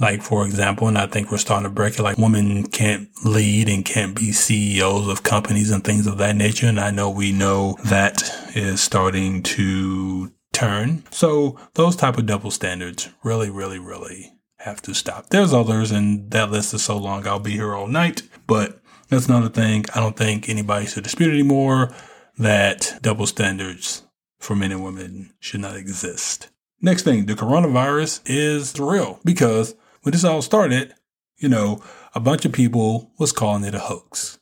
Like, 0.00 0.22
for 0.22 0.46
example, 0.46 0.88
and 0.88 0.96
I 0.96 1.06
think 1.06 1.30
we're 1.30 1.36
starting 1.36 1.68
to 1.68 1.74
break 1.74 1.98
it, 1.98 2.02
like 2.02 2.16
women 2.16 2.66
can't 2.66 3.08
lead 3.22 3.68
and 3.68 3.84
can't 3.84 4.16
be 4.16 4.32
CEOs 4.32 5.08
of 5.08 5.22
companies 5.22 5.70
and 5.70 5.84
things 5.84 6.06
of 6.06 6.16
that 6.18 6.36
nature. 6.36 6.66
And 6.66 6.80
I 6.80 6.90
know 6.90 7.10
we 7.10 7.32
know 7.32 7.76
that 7.84 8.22
is 8.56 8.80
starting 8.80 9.42
to 9.42 10.32
turn. 10.54 11.04
So 11.10 11.58
those 11.74 11.96
type 11.96 12.16
of 12.16 12.24
double 12.26 12.50
standards 12.50 13.10
really, 13.22 13.50
really, 13.50 13.78
really 13.78 14.32
have 14.60 14.80
to 14.82 14.94
stop. 14.94 15.28
There's 15.28 15.52
others 15.52 15.90
and 15.90 16.30
that 16.30 16.50
list 16.50 16.72
is 16.74 16.82
so 16.82 16.96
long 16.96 17.26
I'll 17.26 17.38
be 17.38 17.52
here 17.52 17.74
all 17.74 17.86
night, 17.86 18.22
but 18.46 18.80
that's 19.08 19.28
another 19.28 19.48
thing. 19.48 19.84
I 19.94 20.00
don't 20.00 20.16
think 20.16 20.48
anybody 20.48 20.86
should 20.86 21.04
dispute 21.04 21.32
anymore 21.32 21.92
that 22.38 22.98
double 23.02 23.26
standards 23.26 24.02
for 24.38 24.56
men 24.56 24.72
and 24.72 24.82
women 24.82 25.34
should 25.40 25.60
not 25.60 25.76
exist. 25.76 26.48
Next 26.80 27.02
thing, 27.02 27.26
the 27.26 27.34
coronavirus 27.34 28.22
is 28.24 28.78
real 28.80 29.20
because 29.24 29.74
when 30.02 30.12
this 30.12 30.24
all 30.24 30.42
started, 30.42 30.94
you 31.36 31.48
know, 31.48 31.82
a 32.14 32.20
bunch 32.20 32.44
of 32.44 32.52
people 32.52 33.10
was 33.18 33.32
calling 33.32 33.64
it 33.64 33.74
a 33.74 33.78
hoax. 33.78 34.38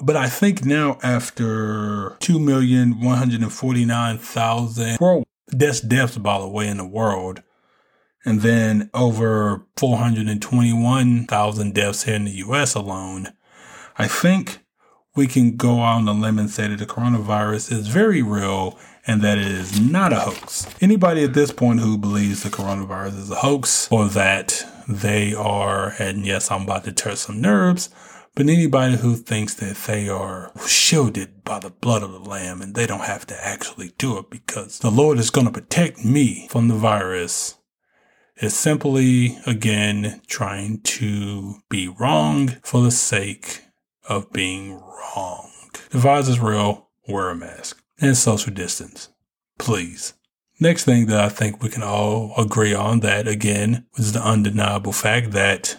But 0.00 0.16
I 0.16 0.28
think 0.28 0.64
now 0.64 0.98
after 1.02 2.16
2,149,000 2.20 5.00
world 5.00 5.24
deaths, 5.56 5.80
deaths, 5.80 6.18
by 6.18 6.38
the 6.38 6.48
way, 6.48 6.68
in 6.68 6.76
the 6.78 6.84
world, 6.84 7.42
and 8.24 8.40
then 8.40 8.90
over 8.94 9.66
421,000 9.76 11.74
deaths 11.74 12.04
here 12.04 12.14
in 12.14 12.24
the 12.24 12.30
US 12.32 12.74
alone, 12.74 13.34
I 13.96 14.08
think 14.08 14.60
we 15.14 15.26
can 15.26 15.56
go 15.56 15.82
out 15.82 15.98
on 15.98 16.08
a 16.08 16.12
limb 16.12 16.38
and 16.38 16.50
say 16.50 16.68
that 16.68 16.78
the 16.78 16.86
coronavirus 16.86 17.72
is 17.72 17.88
very 17.88 18.22
real 18.22 18.78
and 19.06 19.22
that 19.22 19.38
it 19.38 19.46
is 19.46 19.80
not 19.80 20.12
a 20.12 20.20
hoax. 20.20 20.66
Anybody 20.80 21.24
at 21.24 21.34
this 21.34 21.52
point 21.52 21.80
who 21.80 21.98
believes 21.98 22.42
the 22.42 22.48
coronavirus 22.48 23.18
is 23.18 23.30
a 23.30 23.36
hoax 23.36 23.90
or 23.90 24.08
that 24.08 24.64
they 24.88 25.34
are, 25.34 25.94
and 25.98 26.24
yes, 26.24 26.50
I'm 26.50 26.62
about 26.62 26.84
to 26.84 26.92
tear 26.92 27.16
some 27.16 27.40
nerves, 27.40 27.90
but 28.34 28.48
anybody 28.48 28.96
who 28.96 29.14
thinks 29.14 29.54
that 29.54 29.76
they 29.86 30.08
are 30.08 30.50
shielded 30.66 31.44
by 31.44 31.60
the 31.60 31.70
blood 31.70 32.02
of 32.02 32.12
the 32.12 32.18
Lamb 32.18 32.60
and 32.60 32.74
they 32.74 32.86
don't 32.86 33.04
have 33.04 33.26
to 33.26 33.46
actually 33.46 33.92
do 33.98 34.18
it 34.18 34.30
because 34.30 34.80
the 34.80 34.90
Lord 34.90 35.18
is 35.18 35.30
going 35.30 35.46
to 35.46 35.52
protect 35.52 36.04
me 36.04 36.48
from 36.48 36.68
the 36.68 36.74
virus 36.74 37.56
is 38.38 38.56
simply, 38.56 39.38
again, 39.46 40.20
trying 40.26 40.80
to 40.80 41.56
be 41.70 41.86
wrong 41.86 42.48
for 42.62 42.82
the 42.82 42.90
sake 42.90 43.62
of 44.08 44.32
being 44.32 44.72
wrong. 44.72 45.50
The 45.90 45.98
virus 45.98 46.28
is 46.28 46.40
real, 46.40 46.90
wear 47.06 47.30
a 47.30 47.36
mask 47.36 47.83
and 48.00 48.16
social 48.16 48.52
distance. 48.52 49.08
Please. 49.58 50.14
Next 50.60 50.84
thing 50.84 51.06
that 51.06 51.18
I 51.18 51.28
think 51.28 51.62
we 51.62 51.68
can 51.68 51.82
all 51.82 52.32
agree 52.38 52.74
on 52.74 53.00
that 53.00 53.26
again 53.26 53.86
is 53.96 54.12
the 54.12 54.22
undeniable 54.22 54.92
fact 54.92 55.32
that 55.32 55.76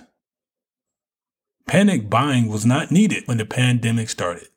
panic 1.66 2.10
buying 2.10 2.48
was 2.48 2.66
not 2.66 2.92
needed 2.92 3.28
when 3.28 3.38
the 3.38 3.46
pandemic 3.46 4.10
started. 4.10 4.50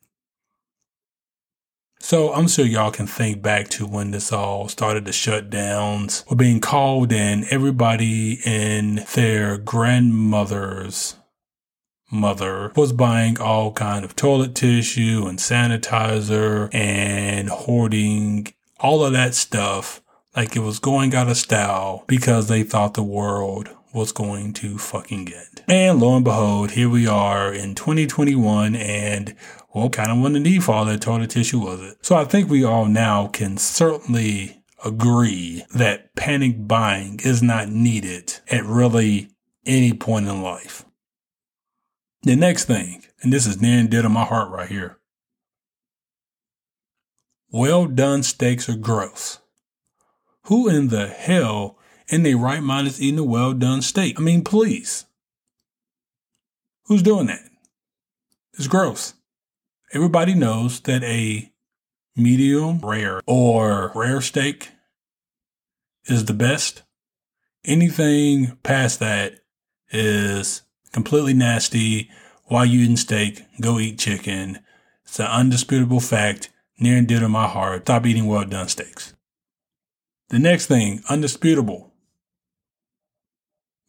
So 2.01 2.33
I'm 2.33 2.47
sure 2.47 2.65
y'all 2.65 2.91
can 2.91 3.07
think 3.07 3.41
back 3.41 3.67
to 3.69 3.85
when 3.85 4.11
this 4.11 4.31
all 4.31 4.69
started, 4.69 5.05
the 5.05 5.11
shutdowns 5.11 6.27
were 6.29 6.35
being 6.35 6.61
called 6.61 7.11
in, 7.11 7.45
everybody 7.51 8.39
and 8.45 8.99
their 8.99 9.57
grandmother's 9.57 11.15
mother 12.11 12.71
was 12.75 12.93
buying 12.93 13.39
all 13.39 13.71
kind 13.71 14.03
of 14.03 14.15
toilet 14.15 14.55
tissue 14.55 15.25
and 15.27 15.39
sanitizer 15.39 16.73
and 16.73 17.49
hoarding 17.49 18.53
all 18.79 19.03
of 19.03 19.13
that 19.13 19.35
stuff 19.35 20.01
like 20.35 20.55
it 20.55 20.59
was 20.59 20.79
going 20.79 21.13
out 21.13 21.29
of 21.29 21.37
style 21.37 22.03
because 22.07 22.47
they 22.47 22.63
thought 22.63 22.93
the 22.93 23.03
world 23.03 23.69
was 23.93 24.11
going 24.11 24.53
to 24.53 24.77
fucking 24.77 25.31
end. 25.33 25.63
And 25.67 25.99
lo 25.99 26.15
and 26.15 26.23
behold, 26.23 26.71
here 26.71 26.89
we 26.89 27.07
are 27.07 27.51
in 27.51 27.75
2021 27.75 28.75
and 28.75 29.35
well, 29.73 29.89
kind 29.89 30.11
of 30.11 30.19
what 30.19 30.33
the 30.33 30.39
need 30.39 30.63
for 30.63 30.73
all 30.73 30.85
that 30.85 31.01
toilet 31.01 31.29
tissue 31.29 31.59
was 31.59 31.81
it? 31.81 31.97
So 32.01 32.15
I 32.15 32.25
think 32.25 32.49
we 32.49 32.63
all 32.63 32.85
now 32.85 33.27
can 33.27 33.57
certainly 33.57 34.63
agree 34.83 35.63
that 35.75 36.15
panic 36.15 36.67
buying 36.67 37.19
is 37.23 37.43
not 37.43 37.69
needed 37.69 38.39
at 38.49 38.65
really 38.65 39.29
any 39.65 39.93
point 39.93 40.27
in 40.27 40.41
life. 40.41 40.85
The 42.23 42.35
next 42.35 42.65
thing, 42.65 43.03
and 43.21 43.31
this 43.31 43.45
is 43.45 43.61
near 43.61 43.79
and 43.79 43.89
dear 43.89 44.01
to 44.01 44.09
my 44.09 44.25
heart 44.25 44.51
right 44.51 44.67
here. 44.67 44.97
Well 47.51 47.85
done 47.85 48.23
steaks 48.23 48.67
are 48.67 48.75
gross. 48.75 49.39
Who 50.43 50.67
in 50.67 50.89
the 50.89 51.07
hell 51.07 51.77
in 52.09 52.23
their 52.23 52.37
right 52.37 52.61
mind 52.61 52.87
is 52.87 53.01
eating 53.01 53.19
a 53.19 53.23
well 53.23 53.53
done 53.53 53.81
steak? 53.81 54.19
I 54.19 54.23
mean, 54.23 54.43
please. 54.43 55.05
Who's 56.85 57.03
doing 57.03 57.27
that? 57.27 57.41
It's 58.53 58.67
gross. 58.67 59.13
Everybody 59.93 60.33
knows 60.33 60.81
that 60.81 61.03
a 61.03 61.51
medium 62.15 62.79
rare 62.79 63.21
or 63.25 63.91
rare 63.95 64.21
steak 64.21 64.69
is 66.05 66.25
the 66.25 66.33
best. 66.33 66.83
Anything 67.63 68.57
past 68.63 68.99
that 68.99 69.39
is 69.91 70.63
completely 70.91 71.33
nasty. 71.33 72.09
Why 72.45 72.63
you 72.63 72.81
eating 72.81 72.97
steak? 72.97 73.43
Go 73.61 73.79
eat 73.79 73.99
chicken. 73.99 74.59
It's 75.03 75.19
an 75.19 75.27
undisputable 75.27 75.99
fact, 75.99 76.49
near 76.79 76.97
and 76.97 77.07
dear 77.07 77.19
to 77.19 77.29
my 77.29 77.47
heart. 77.47 77.83
Stop 77.83 78.05
eating 78.05 78.25
well 78.27 78.45
done 78.45 78.67
steaks. 78.67 79.13
The 80.29 80.39
next 80.39 80.67
thing, 80.67 81.01
undisputable, 81.09 81.91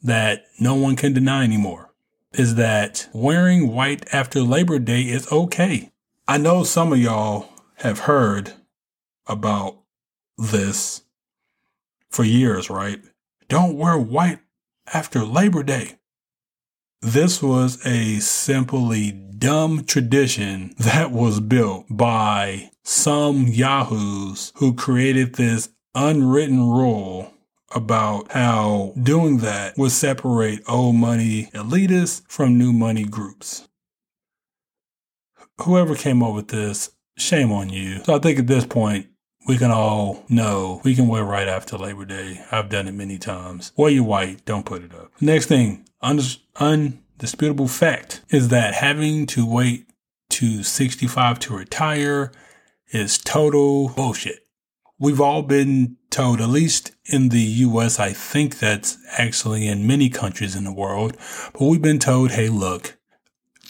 that 0.02 0.45
no 0.59 0.75
one 0.75 0.97
can 0.97 1.12
deny 1.12 1.45
anymore, 1.45 1.92
is 2.33 2.54
that 2.54 3.09
wearing 3.12 3.73
white 3.73 4.07
after 4.12 4.40
Labor 4.40 4.78
Day 4.78 5.02
is 5.02 5.30
okay. 5.30 5.90
I 6.26 6.38
know 6.38 6.64
some 6.64 6.92
of 6.92 6.99
y'all 6.99 7.50
have 7.76 8.00
heard 8.00 8.52
about 9.26 9.78
this 10.38 11.02
for 12.09 12.25
years, 12.25 12.71
right? 12.71 13.00
Don't 13.49 13.76
wear 13.76 13.99
white 13.99 14.40
after 14.92 15.25
Labor 15.25 15.62
Day. 15.62 16.00
This 17.02 17.42
was 17.42 17.85
a 17.87 18.19
simply 18.19 19.12
dumb 19.12 19.85
tradition 19.85 20.75
that 20.78 21.11
was 21.11 21.40
built 21.40 21.87
by 21.88 22.73
some 22.85 23.47
yahoos 23.47 24.52
who 24.57 24.75
created 24.75 25.35
this 25.35 25.71
unwritten 25.95 26.61
rule 26.69 27.33
about 27.75 28.30
how 28.33 28.92
doing 29.02 29.38
that 29.38 29.78
would 29.78 29.92
separate 29.92 30.61
old 30.69 30.97
money 30.97 31.49
elitists 31.54 32.21
from 32.28 32.59
new 32.59 32.73
money 32.73 33.04
groups. 33.04 33.66
Whoever 35.62 35.95
came 35.95 36.23
up 36.23 36.35
with 36.35 36.49
this, 36.49 36.90
shame 37.16 37.50
on 37.50 37.71
you. 37.71 38.04
So 38.04 38.14
I 38.14 38.19
think 38.19 38.38
at 38.38 38.47
this 38.47 38.66
point, 38.66 39.07
we 39.49 39.57
can 39.57 39.71
all 39.71 40.23
know 40.28 40.83
we 40.85 40.95
can 40.95 41.09
wear 41.09 41.25
right 41.25 41.49
after 41.49 41.78
Labor 41.78 42.04
Day. 42.04 42.45
I've 42.52 42.69
done 42.69 42.87
it 42.87 42.92
many 42.92 43.16
times. 43.16 43.73
Wear 43.75 43.90
your 43.90 44.04
white, 44.04 44.45
don't 44.45 44.66
put 44.66 44.83
it 44.83 44.95
up. 44.95 45.12
Next 45.21 45.47
thing, 45.47 45.87
undisputable 46.02 47.69
fact 47.69 48.23
is 48.30 48.49
that 48.49 48.75
having 48.75 49.26
to 49.26 49.47
wait 49.47 49.87
to 50.30 50.62
65 50.62 51.38
to 51.40 51.57
retire 51.57 52.33
is 52.92 53.19
total 53.19 53.90
bullshit. 53.90 54.47
We've 54.99 55.21
all 55.21 55.42
been 55.42 55.97
told, 56.11 56.40
at 56.40 56.49
least 56.49 56.92
in 57.07 57.30
the 57.30 57.40
US, 57.40 57.99
I 57.99 58.12
think 58.12 58.59
that's 58.59 58.99
actually 59.16 59.66
in 59.66 59.87
many 59.87 60.09
countries 60.11 60.54
in 60.54 60.64
the 60.64 60.73
world, 60.73 61.16
but 61.52 61.62
we've 61.62 61.80
been 61.80 61.99
told, 61.99 62.33
hey, 62.33 62.49
look, 62.49 62.99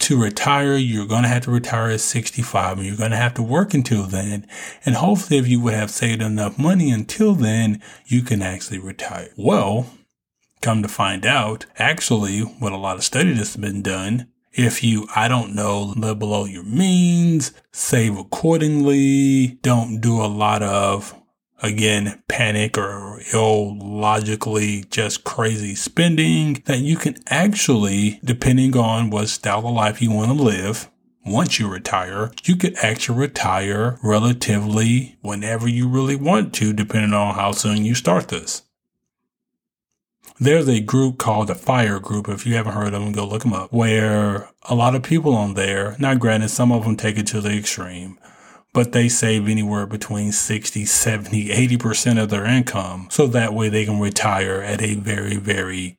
to 0.01 0.21
retire, 0.21 0.77
you're 0.77 1.07
going 1.07 1.23
to 1.23 1.29
have 1.29 1.45
to 1.45 1.51
retire 1.51 1.91
at 1.91 2.01
65 2.01 2.79
and 2.79 2.87
you're 2.87 2.97
going 2.97 3.11
to 3.11 3.17
have 3.17 3.35
to 3.35 3.43
work 3.43 3.75
until 3.75 4.05
then. 4.05 4.47
And 4.85 4.95
hopefully, 4.97 5.39
if 5.39 5.47
you 5.47 5.61
would 5.61 5.75
have 5.75 5.91
saved 5.91 6.23
enough 6.23 6.59
money 6.59 6.91
until 6.91 7.35
then, 7.35 7.83
you 8.07 8.23
can 8.23 8.41
actually 8.41 8.79
retire. 8.79 9.29
Well, 9.37 9.87
come 10.61 10.83
to 10.83 10.89
find 10.89 11.27
out, 11.27 11.67
actually, 11.77 12.41
what 12.41 12.73
a 12.73 12.77
lot 12.77 12.97
of 12.97 13.05
study 13.05 13.33
that's 13.33 13.57
been 13.57 13.83
done, 13.83 14.29
if 14.53 14.83
you, 14.83 15.07
I 15.15 15.29
don't 15.29 15.55
know, 15.55 15.95
live 15.97 16.19
below 16.19 16.45
your 16.45 16.65
means, 16.65 17.53
save 17.73 18.19
accordingly, 18.19 19.59
don't 19.63 20.01
do 20.01 20.21
a 20.21 20.27
lot 20.27 20.63
of 20.63 21.15
again, 21.63 22.23
panic 22.29 22.79
or 22.79 23.21
illogically 23.33 24.85
just 24.91 25.25
crazy 25.25 25.75
spending 25.75 26.63
that 26.67 26.79
you 26.79 26.97
can 26.97 27.17
actually, 27.29 28.21
depending 28.25 28.77
on 28.77 29.11
what 29.11 29.29
style 29.29 29.67
of 29.67 29.75
life 29.75 30.01
you 30.01 30.11
want 30.11 30.37
to 30.37 30.43
live, 30.43 30.91
once 31.25 31.59
you 31.59 31.69
retire, 31.69 32.33
you 32.45 32.57
could 32.57 32.75
actually 32.79 33.19
retire 33.19 33.99
relatively 34.03 35.19
whenever 35.21 35.69
you 35.69 35.87
really 35.87 36.17
want 36.17 36.55
to, 36.55 36.73
depending 36.73 37.13
on 37.13 37.35
how 37.35 37.53
soon 37.53 37.85
you 37.85 37.95
start 37.95 38.29
this. 38.29 38.63
There's 40.41 40.69
a 40.69 40.81
group 40.81 41.19
called 41.19 41.49
the 41.49 41.55
Fire 41.55 42.01
Group. 42.01 42.29
If 42.29 42.47
you 42.47 42.55
haven't 42.55 42.73
heard 42.73 42.95
of 42.95 43.03
them, 43.03 43.13
go 43.13 43.27
look 43.27 43.43
them 43.43 43.53
up. 43.53 43.73
Where 43.73 44.49
a 44.69 44.75
lot 44.75 44.95
of 44.95 45.03
people 45.03 45.35
on 45.35 45.55
there, 45.55 45.95
now 45.99 46.15
granted, 46.15 46.49
some 46.49 46.73
of 46.73 46.85
them 46.85 46.97
take 46.97 47.19
it 47.19 47.27
to 47.29 47.43
the 47.43 47.57
extreme, 47.57 48.19
but 48.73 48.93
they 48.93 49.09
save 49.09 49.49
anywhere 49.49 49.87
between 49.87 50.33
60, 50.33 50.87
70, 50.87 51.49
80% 51.49 52.23
of 52.23 52.31
their 52.31 52.47
income. 52.47 53.09
So 53.11 53.27
that 53.27 53.53
way 53.53 53.69
they 53.69 53.85
can 53.85 54.01
retire 54.01 54.63
at 54.63 54.81
a 54.81 54.95
very, 54.95 55.37
very 55.37 55.99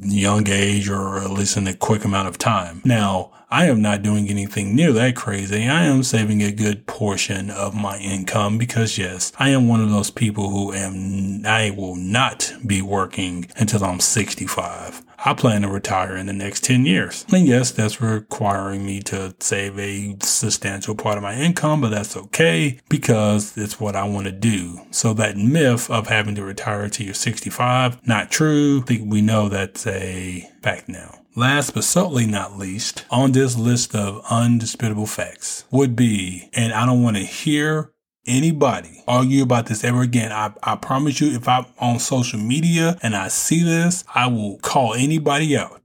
young 0.00 0.48
age 0.48 0.88
or 0.88 1.18
at 1.18 1.30
least 1.30 1.56
in 1.56 1.66
a 1.66 1.74
quick 1.74 2.04
amount 2.04 2.28
of 2.28 2.38
time. 2.38 2.82
Now, 2.84 3.32
I 3.48 3.66
am 3.66 3.80
not 3.80 4.02
doing 4.02 4.28
anything 4.28 4.74
near 4.74 4.92
that 4.92 5.14
crazy. 5.14 5.68
I 5.68 5.84
am 5.84 6.02
saving 6.02 6.42
a 6.42 6.50
good 6.50 6.86
portion 6.86 7.48
of 7.48 7.76
my 7.76 7.96
income 7.98 8.58
because 8.58 8.98
yes, 8.98 9.32
I 9.38 9.50
am 9.50 9.68
one 9.68 9.80
of 9.80 9.90
those 9.90 10.10
people 10.10 10.50
who 10.50 10.72
am, 10.72 11.46
I 11.46 11.70
will 11.70 11.94
not 11.94 12.52
be 12.66 12.82
working 12.82 13.48
until 13.56 13.84
I'm 13.84 14.00
65. 14.00 15.05
I 15.26 15.34
plan 15.34 15.62
to 15.62 15.68
retire 15.68 16.16
in 16.16 16.26
the 16.26 16.32
next 16.32 16.62
10 16.62 16.86
years. 16.86 17.26
And 17.32 17.48
yes, 17.48 17.72
that's 17.72 18.00
requiring 18.00 18.86
me 18.86 19.00
to 19.02 19.34
save 19.40 19.76
a 19.76 20.16
substantial 20.22 20.94
part 20.94 21.16
of 21.16 21.24
my 21.24 21.34
income, 21.34 21.80
but 21.80 21.90
that's 21.90 22.16
okay 22.16 22.78
because 22.88 23.56
it's 23.58 23.80
what 23.80 23.96
I 23.96 24.04
want 24.04 24.26
to 24.26 24.32
do. 24.32 24.82
So 24.92 25.14
that 25.14 25.36
myth 25.36 25.90
of 25.90 26.06
having 26.06 26.36
to 26.36 26.44
retire 26.44 26.88
till 26.88 27.06
you're 27.06 27.14
65, 27.14 28.06
not 28.06 28.30
true. 28.30 28.82
I 28.82 28.84
think 28.84 29.10
we 29.10 29.20
know 29.20 29.48
that's 29.48 29.84
a 29.88 30.48
fact 30.62 30.88
now. 30.88 31.18
Last 31.34 31.74
but 31.74 31.82
certainly 31.82 32.26
not 32.26 32.56
least, 32.56 33.04
on 33.10 33.32
this 33.32 33.58
list 33.58 33.96
of 33.96 34.24
undisputable 34.30 35.06
facts 35.06 35.64
would 35.72 35.96
be, 35.96 36.48
and 36.54 36.72
I 36.72 36.86
don't 36.86 37.02
want 37.02 37.16
to 37.16 37.24
hear 37.24 37.92
anybody 38.26 39.02
argue 39.06 39.42
about 39.42 39.66
this 39.66 39.84
ever 39.84 40.02
again, 40.02 40.32
I, 40.32 40.52
I 40.62 40.76
promise 40.76 41.20
you, 41.20 41.34
if 41.34 41.48
I'm 41.48 41.66
on 41.78 41.98
social 41.98 42.38
media 42.38 42.98
and 43.02 43.14
I 43.14 43.28
see 43.28 43.62
this, 43.62 44.04
I 44.14 44.26
will 44.26 44.58
call 44.58 44.94
anybody 44.94 45.56
out. 45.56 45.82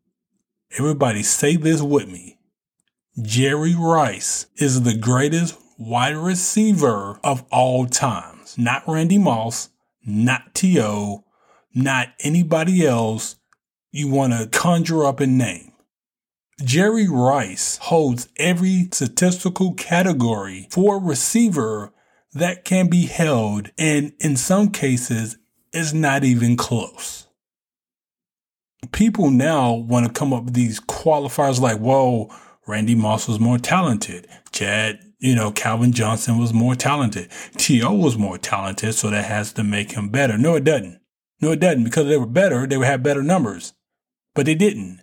Everybody 0.77 1.23
say 1.23 1.55
this 1.55 1.81
with 1.81 2.07
me. 2.07 2.39
Jerry 3.21 3.75
Rice 3.75 4.47
is 4.55 4.83
the 4.83 4.95
greatest 4.95 5.59
wide 5.77 6.15
receiver 6.15 7.19
of 7.23 7.43
all 7.51 7.85
times. 7.85 8.57
Not 8.57 8.83
Randy 8.87 9.17
Moss, 9.17 9.69
not 10.05 10.53
T.O., 10.53 11.25
not 11.73 12.09
anybody 12.19 12.85
else 12.85 13.35
you 13.91 14.07
want 14.07 14.33
to 14.33 14.47
conjure 14.47 15.05
up 15.05 15.19
a 15.19 15.27
name. 15.27 15.71
Jerry 16.63 17.07
Rice 17.09 17.77
holds 17.77 18.29
every 18.37 18.87
statistical 18.91 19.73
category 19.73 20.67
for 20.69 20.99
receiver 20.99 21.91
that 22.33 22.65
can 22.65 22.89
be 22.89 23.05
held, 23.05 23.71
and 23.77 24.13
in 24.19 24.35
some 24.35 24.69
cases, 24.69 25.37
is 25.73 25.93
not 25.93 26.23
even 26.23 26.55
close. 26.55 27.27
People 28.91 29.29
now 29.29 29.73
want 29.73 30.05
to 30.05 30.11
come 30.11 30.33
up 30.33 30.45
with 30.45 30.53
these 30.53 30.79
qualifiers 30.79 31.59
like, 31.59 31.77
whoa, 31.77 32.33
Randy 32.67 32.95
Moss 32.95 33.27
was 33.27 33.39
more 33.39 33.57
talented. 33.57 34.27
Chad, 34.51 34.99
you 35.19 35.35
know, 35.35 35.51
Calvin 35.51 35.91
Johnson 35.91 36.37
was 36.37 36.53
more 36.53 36.75
talented. 36.75 37.29
T.O. 37.57 37.93
was 37.93 38.17
more 38.17 38.37
talented, 38.37 38.95
so 38.95 39.09
that 39.09 39.25
has 39.25 39.53
to 39.53 39.63
make 39.63 39.91
him 39.91 40.09
better. 40.09 40.37
No, 40.37 40.55
it 40.55 40.63
doesn't. 40.63 40.99
No, 41.41 41.51
it 41.51 41.59
doesn't. 41.59 41.83
Because 41.83 42.07
they 42.07 42.17
were 42.17 42.25
better, 42.25 42.65
they 42.65 42.77
would 42.77 42.87
have 42.87 43.03
better 43.03 43.23
numbers. 43.23 43.73
But 44.33 44.45
they 44.45 44.55
didn't. 44.55 45.01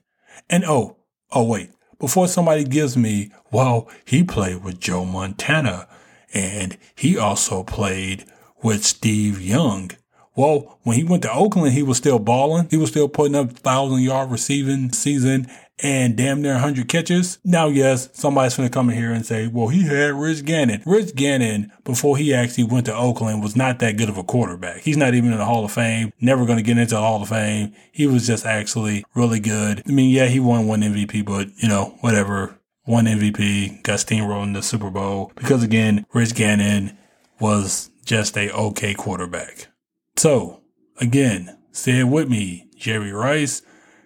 And 0.48 0.64
oh, 0.64 0.96
oh 1.30 1.44
wait, 1.44 1.70
before 1.98 2.28
somebody 2.28 2.64
gives 2.64 2.96
me, 2.96 3.30
well, 3.50 3.88
he 4.04 4.24
played 4.24 4.64
with 4.64 4.80
Joe 4.80 5.04
Montana 5.04 5.88
and 6.34 6.76
he 6.94 7.16
also 7.16 7.62
played 7.62 8.24
with 8.62 8.84
Steve 8.84 9.40
Young. 9.40 9.90
Well, 10.34 10.78
when 10.84 10.96
he 10.96 11.04
went 11.04 11.22
to 11.24 11.32
Oakland, 11.32 11.72
he 11.72 11.82
was 11.82 11.96
still 11.96 12.20
balling. 12.20 12.68
He 12.70 12.76
was 12.76 12.90
still 12.90 13.08
putting 13.08 13.34
up 13.34 13.50
thousand 13.50 14.02
yard 14.02 14.30
receiving 14.30 14.92
season 14.92 15.48
and 15.80 16.16
damn 16.16 16.42
near 16.42 16.52
100 16.52 16.88
catches. 16.88 17.38
Now, 17.44 17.68
yes, 17.68 18.08
somebody's 18.12 18.56
going 18.56 18.68
to 18.68 18.72
come 18.72 18.90
in 18.90 18.96
here 18.96 19.12
and 19.12 19.24
say, 19.24 19.46
well, 19.46 19.68
he 19.68 19.82
had 19.86 20.14
Rich 20.14 20.44
Gannon. 20.44 20.82
Rich 20.86 21.14
Gannon, 21.14 21.72
before 21.84 22.16
he 22.16 22.34
actually 22.34 22.64
went 22.64 22.86
to 22.86 22.94
Oakland, 22.94 23.42
was 23.42 23.56
not 23.56 23.78
that 23.80 23.96
good 23.96 24.08
of 24.08 24.18
a 24.18 24.24
quarterback. 24.24 24.80
He's 24.80 24.96
not 24.96 25.14
even 25.14 25.32
in 25.32 25.38
the 25.38 25.44
Hall 25.44 25.64
of 25.64 25.72
Fame, 25.72 26.12
never 26.20 26.46
going 26.46 26.58
to 26.58 26.64
get 26.64 26.78
into 26.78 26.94
the 26.94 27.00
Hall 27.00 27.22
of 27.22 27.28
Fame. 27.28 27.74
He 27.92 28.06
was 28.06 28.26
just 28.26 28.44
actually 28.44 29.04
really 29.14 29.40
good. 29.40 29.82
I 29.86 29.92
mean, 29.92 30.10
yeah, 30.10 30.26
he 30.26 30.40
won 30.40 30.66
one 30.66 30.80
MVP, 30.82 31.24
but 31.24 31.48
you 31.62 31.68
know, 31.68 31.96
whatever 32.00 32.57
won 32.88 33.04
MVP, 33.04 33.82
got 33.82 33.98
steamrolled 33.98 34.44
in 34.44 34.52
the 34.54 34.62
Super 34.62 34.88
Bowl 34.88 35.30
because 35.36 35.62
again, 35.62 36.06
Rich 36.14 36.34
Gannon 36.34 36.96
was 37.38 37.90
just 38.04 38.36
a 38.36 38.50
okay 38.50 38.94
quarterback. 38.94 39.68
So 40.16 40.62
again, 40.98 41.58
say 41.70 42.00
it 42.00 42.04
with 42.04 42.30
me, 42.30 42.66
Jerry 42.74 43.12
Rice, 43.12 43.60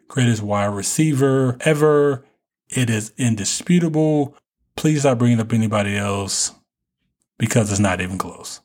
greatest 0.08 0.42
wide 0.42 0.74
receiver 0.74 1.56
ever. 1.60 2.24
It 2.68 2.90
is 2.90 3.12
indisputable. 3.16 4.36
Please 4.74 5.00
stop 5.00 5.18
bringing 5.18 5.40
up 5.40 5.52
anybody 5.52 5.96
else 5.96 6.52
because 7.38 7.70
it's 7.70 7.80
not 7.80 8.00
even 8.00 8.18
close. 8.18 8.60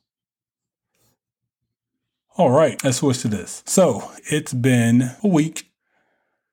All 2.37 2.49
right, 2.49 2.83
let's 2.83 2.97
switch 2.97 3.21
to 3.21 3.27
this. 3.27 3.61
So 3.67 4.11
it's 4.31 4.53
been 4.53 5.11
a 5.23 5.27
week 5.27 5.66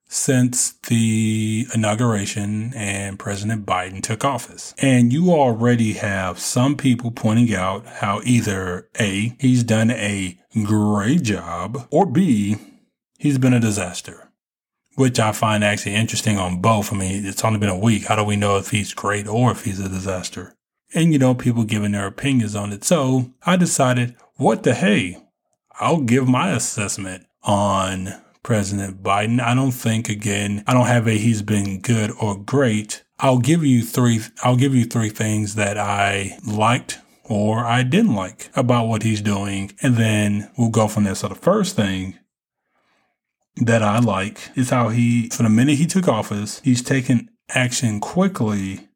since 0.06 0.72
the 0.88 1.66
inauguration 1.74 2.72
and 2.74 3.18
President 3.18 3.66
Biden 3.66 4.02
took 4.02 4.24
office. 4.24 4.74
And 4.78 5.12
you 5.12 5.32
already 5.32 5.94
have 5.94 6.38
some 6.38 6.76
people 6.76 7.10
pointing 7.10 7.54
out 7.54 7.86
how 7.86 8.20
either 8.24 8.88
A, 9.00 9.34
he's 9.40 9.64
done 9.64 9.90
a 9.90 10.38
great 10.64 11.22
job, 11.22 11.88
or 11.90 12.06
B, 12.06 12.56
he's 13.18 13.38
been 13.38 13.54
a 13.54 13.60
disaster. 13.60 14.30
Which 14.96 15.18
I 15.18 15.32
find 15.32 15.64
actually 15.64 15.96
interesting 15.96 16.38
on 16.38 16.60
both. 16.60 16.92
I 16.92 16.96
mean, 16.96 17.26
it's 17.26 17.44
only 17.44 17.58
been 17.58 17.68
a 17.68 17.76
week. 17.76 18.04
How 18.04 18.14
do 18.14 18.22
we 18.22 18.36
know 18.36 18.58
if 18.58 18.70
he's 18.70 18.94
great 18.94 19.26
or 19.26 19.50
if 19.50 19.64
he's 19.64 19.80
a 19.80 19.88
disaster? 19.88 20.54
And 20.94 21.12
you 21.12 21.18
know, 21.18 21.34
people 21.34 21.64
giving 21.64 21.90
their 21.90 22.06
opinions 22.06 22.54
on 22.54 22.72
it. 22.72 22.84
So 22.84 23.32
I 23.44 23.56
decided, 23.56 24.14
what 24.36 24.62
the 24.62 24.72
hey? 24.72 25.18
I'll 25.80 26.02
give 26.02 26.28
my 26.28 26.52
assessment 26.52 27.26
on 27.42 28.14
President 28.44 29.02
Biden. 29.02 29.40
I 29.40 29.54
don't 29.54 29.72
think 29.72 30.08
again, 30.08 30.62
I 30.68 30.74
don't 30.74 30.86
have 30.86 31.08
a 31.08 31.18
he's 31.18 31.42
been 31.42 31.80
good 31.80 32.12
or 32.20 32.38
great. 32.38 33.02
I'll 33.18 33.38
give 33.38 33.64
you 33.64 33.82
three 33.82 34.20
I'll 34.44 34.56
give 34.56 34.74
you 34.74 34.84
three 34.84 35.08
things 35.08 35.56
that 35.56 35.76
I 35.76 36.38
liked 36.46 37.00
or 37.24 37.64
I 37.64 37.82
didn't 37.82 38.14
like 38.14 38.50
about 38.54 38.86
what 38.86 39.02
he's 39.02 39.22
doing 39.22 39.72
and 39.82 39.96
then 39.96 40.50
we'll 40.56 40.68
go 40.68 40.86
from 40.86 41.04
there. 41.04 41.16
So 41.16 41.28
the 41.28 41.34
first 41.34 41.74
thing 41.74 42.18
that 43.56 43.82
I 43.82 43.98
like 43.98 44.50
is 44.54 44.70
how 44.70 44.90
he 44.90 45.30
from 45.30 45.44
the 45.44 45.50
minute 45.50 45.78
he 45.78 45.86
took 45.86 46.06
office, 46.06 46.60
he's 46.62 46.82
taken 46.82 47.30
action 47.48 47.98
quickly 47.98 48.88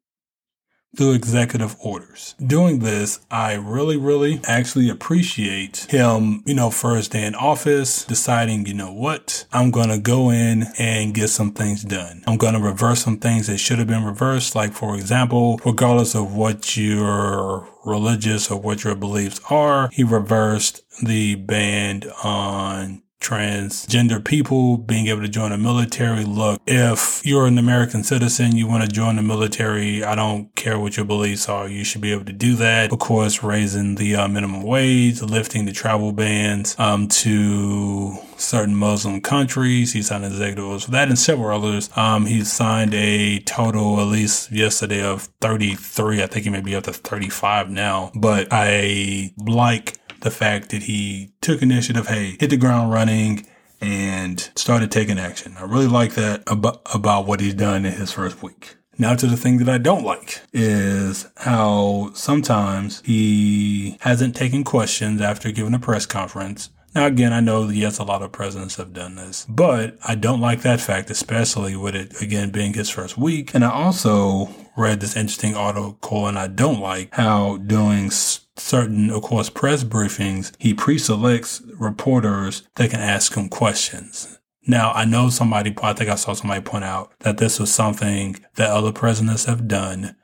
through 0.95 1.13
executive 1.13 1.75
orders. 1.79 2.35
Doing 2.45 2.79
this, 2.79 3.19
I 3.29 3.53
really, 3.53 3.97
really 3.97 4.41
actually 4.45 4.89
appreciate 4.89 5.87
him, 5.89 6.43
you 6.45 6.53
know, 6.53 6.69
first 6.71 7.11
day 7.11 7.25
in 7.25 7.35
office, 7.35 8.03
deciding, 8.05 8.65
you 8.65 8.73
know 8.73 8.91
what, 8.91 9.45
I'm 9.53 9.71
going 9.71 9.89
to 9.89 9.99
go 9.99 10.29
in 10.29 10.65
and 10.77 11.13
get 11.13 11.29
some 11.29 11.51
things 11.51 11.83
done. 11.83 12.23
I'm 12.27 12.37
going 12.37 12.53
to 12.53 12.59
reverse 12.59 13.03
some 13.03 13.17
things 13.17 13.47
that 13.47 13.59
should 13.59 13.79
have 13.79 13.87
been 13.87 14.03
reversed. 14.03 14.55
Like, 14.55 14.73
for 14.73 14.95
example, 14.95 15.59
regardless 15.65 16.15
of 16.15 16.35
what 16.35 16.75
your 16.75 17.67
religious 17.85 18.51
or 18.51 18.59
what 18.59 18.83
your 18.83 18.95
beliefs 18.95 19.39
are, 19.49 19.89
he 19.91 20.03
reversed 20.03 20.83
the 21.03 21.35
ban 21.35 22.03
on 22.23 23.01
transgender 23.19 24.23
people 24.23 24.77
being 24.77 25.07
able 25.07 25.21
to 25.21 25.27
join 25.27 25.51
the 25.51 25.57
military. 25.57 26.23
Look, 26.23 26.61
if 26.65 27.25
you're 27.25 27.47
an 27.47 27.57
American 27.57 28.03
citizen, 28.03 28.55
you 28.55 28.67
want 28.67 28.83
to 28.83 28.89
join 28.89 29.17
the 29.17 29.21
military, 29.21 30.03
I 30.03 30.15
don't 30.15 30.53
care 30.55 30.79
what 30.79 30.97
your 30.97 31.05
beliefs 31.05 31.49
are, 31.49 31.67
you 31.67 31.83
should 31.83 32.01
be 32.01 32.11
able 32.11 32.25
to 32.25 32.33
do 32.33 32.55
that. 32.55 32.91
Of 32.91 32.99
course, 32.99 33.43
raising 33.43 33.95
the 33.95 34.15
uh, 34.15 34.27
minimum 34.27 34.63
wage, 34.63 35.21
lifting 35.21 35.65
the 35.65 35.71
travel 35.71 36.11
bans 36.11 36.75
um, 36.79 37.07
to 37.09 38.17
certain 38.37 38.75
Muslim 38.75 39.21
countries. 39.21 39.93
He 39.93 40.01
signed 40.01 40.25
executive 40.25 40.65
orders 40.65 40.85
for 40.85 40.91
that 40.91 41.09
and 41.09 41.19
several 41.19 41.49
others. 41.49 41.89
Um, 41.97 42.25
he 42.25 42.43
signed 42.43 42.93
a 42.93 43.39
total, 43.39 43.99
at 43.99 44.07
least 44.07 44.51
yesterday, 44.51 45.03
of 45.03 45.23
33. 45.41 46.23
I 46.23 46.27
think 46.27 46.45
he 46.45 46.49
may 46.49 46.61
be 46.61 46.75
up 46.75 46.85
to 46.85 46.93
35 46.93 47.69
now. 47.69 48.11
But 48.15 48.47
I 48.51 49.33
like 49.37 49.97
the 50.21 50.31
fact 50.31 50.69
that 50.69 50.83
he 50.83 51.33
took 51.41 51.61
initiative, 51.61 52.07
hey, 52.07 52.37
hit 52.39 52.49
the 52.49 52.57
ground 52.57 52.91
running 52.91 53.45
and 53.81 54.49
started 54.55 54.91
taking 54.91 55.19
action. 55.19 55.55
I 55.57 55.63
really 55.63 55.87
like 55.87 56.15
that 56.15 56.43
about, 56.47 56.81
about 56.93 57.25
what 57.25 57.39
he's 57.39 57.53
done 57.53 57.85
in 57.85 57.93
his 57.93 58.11
first 58.11 58.43
week. 58.43 58.75
Now 58.97 59.15
to 59.15 59.27
the 59.27 59.37
thing 59.37 59.59
that 59.59 59.69
I 59.69 59.77
don't 59.77 60.03
like 60.03 60.41
is 60.51 61.25
how 61.37 62.11
sometimes 62.13 63.01
he 63.05 63.97
hasn't 64.01 64.35
taken 64.35 64.65
questions 64.65 65.21
after 65.21 65.51
giving 65.51 65.73
a 65.73 65.79
press 65.79 66.05
conference. 66.05 66.69
Now 66.93 67.05
again, 67.05 67.31
I 67.31 67.39
know 67.39 67.65
that 67.65 67.75
yes, 67.75 67.99
a 67.99 68.03
lot 68.03 68.23
of 68.23 68.33
presidents 68.33 68.75
have 68.75 68.91
done 68.91 69.15
this, 69.15 69.45
but 69.47 69.97
I 70.03 70.15
don't 70.15 70.41
like 70.41 70.63
that 70.63 70.81
fact, 70.81 71.09
especially 71.09 71.77
with 71.77 71.95
it 71.95 72.21
again 72.21 72.49
being 72.49 72.73
his 72.73 72.89
first 72.89 73.17
week. 73.17 73.53
And 73.53 73.63
I 73.63 73.71
also 73.71 74.49
read 74.75 74.99
this 74.99 75.15
interesting 75.15 75.55
article 75.55 76.27
and 76.27 76.37
I 76.37 76.47
don't 76.47 76.81
like 76.81 77.13
how 77.13 77.55
doing 77.57 78.11
certain, 78.59 79.09
of 79.09 79.21
course, 79.21 79.49
press 79.49 79.83
briefings, 79.83 80.51
he 80.59 80.73
pre-selects 80.73 81.61
reporters 81.77 82.63
that 82.75 82.91
can 82.91 82.99
ask 82.99 83.35
him 83.35 83.49
questions. 83.49 84.39
Now, 84.67 84.91
I 84.91 85.05
know 85.05 85.29
somebody, 85.29 85.73
I 85.81 85.93
think 85.93 86.09
I 86.09 86.15
saw 86.15 86.33
somebody 86.33 86.61
point 86.61 86.83
out 86.83 87.13
that 87.19 87.37
this 87.37 87.59
was 87.59 87.73
something 87.73 88.39
that 88.55 88.69
other 88.69 88.91
presidents 88.91 89.45
have 89.45 89.67
done, 89.67 90.15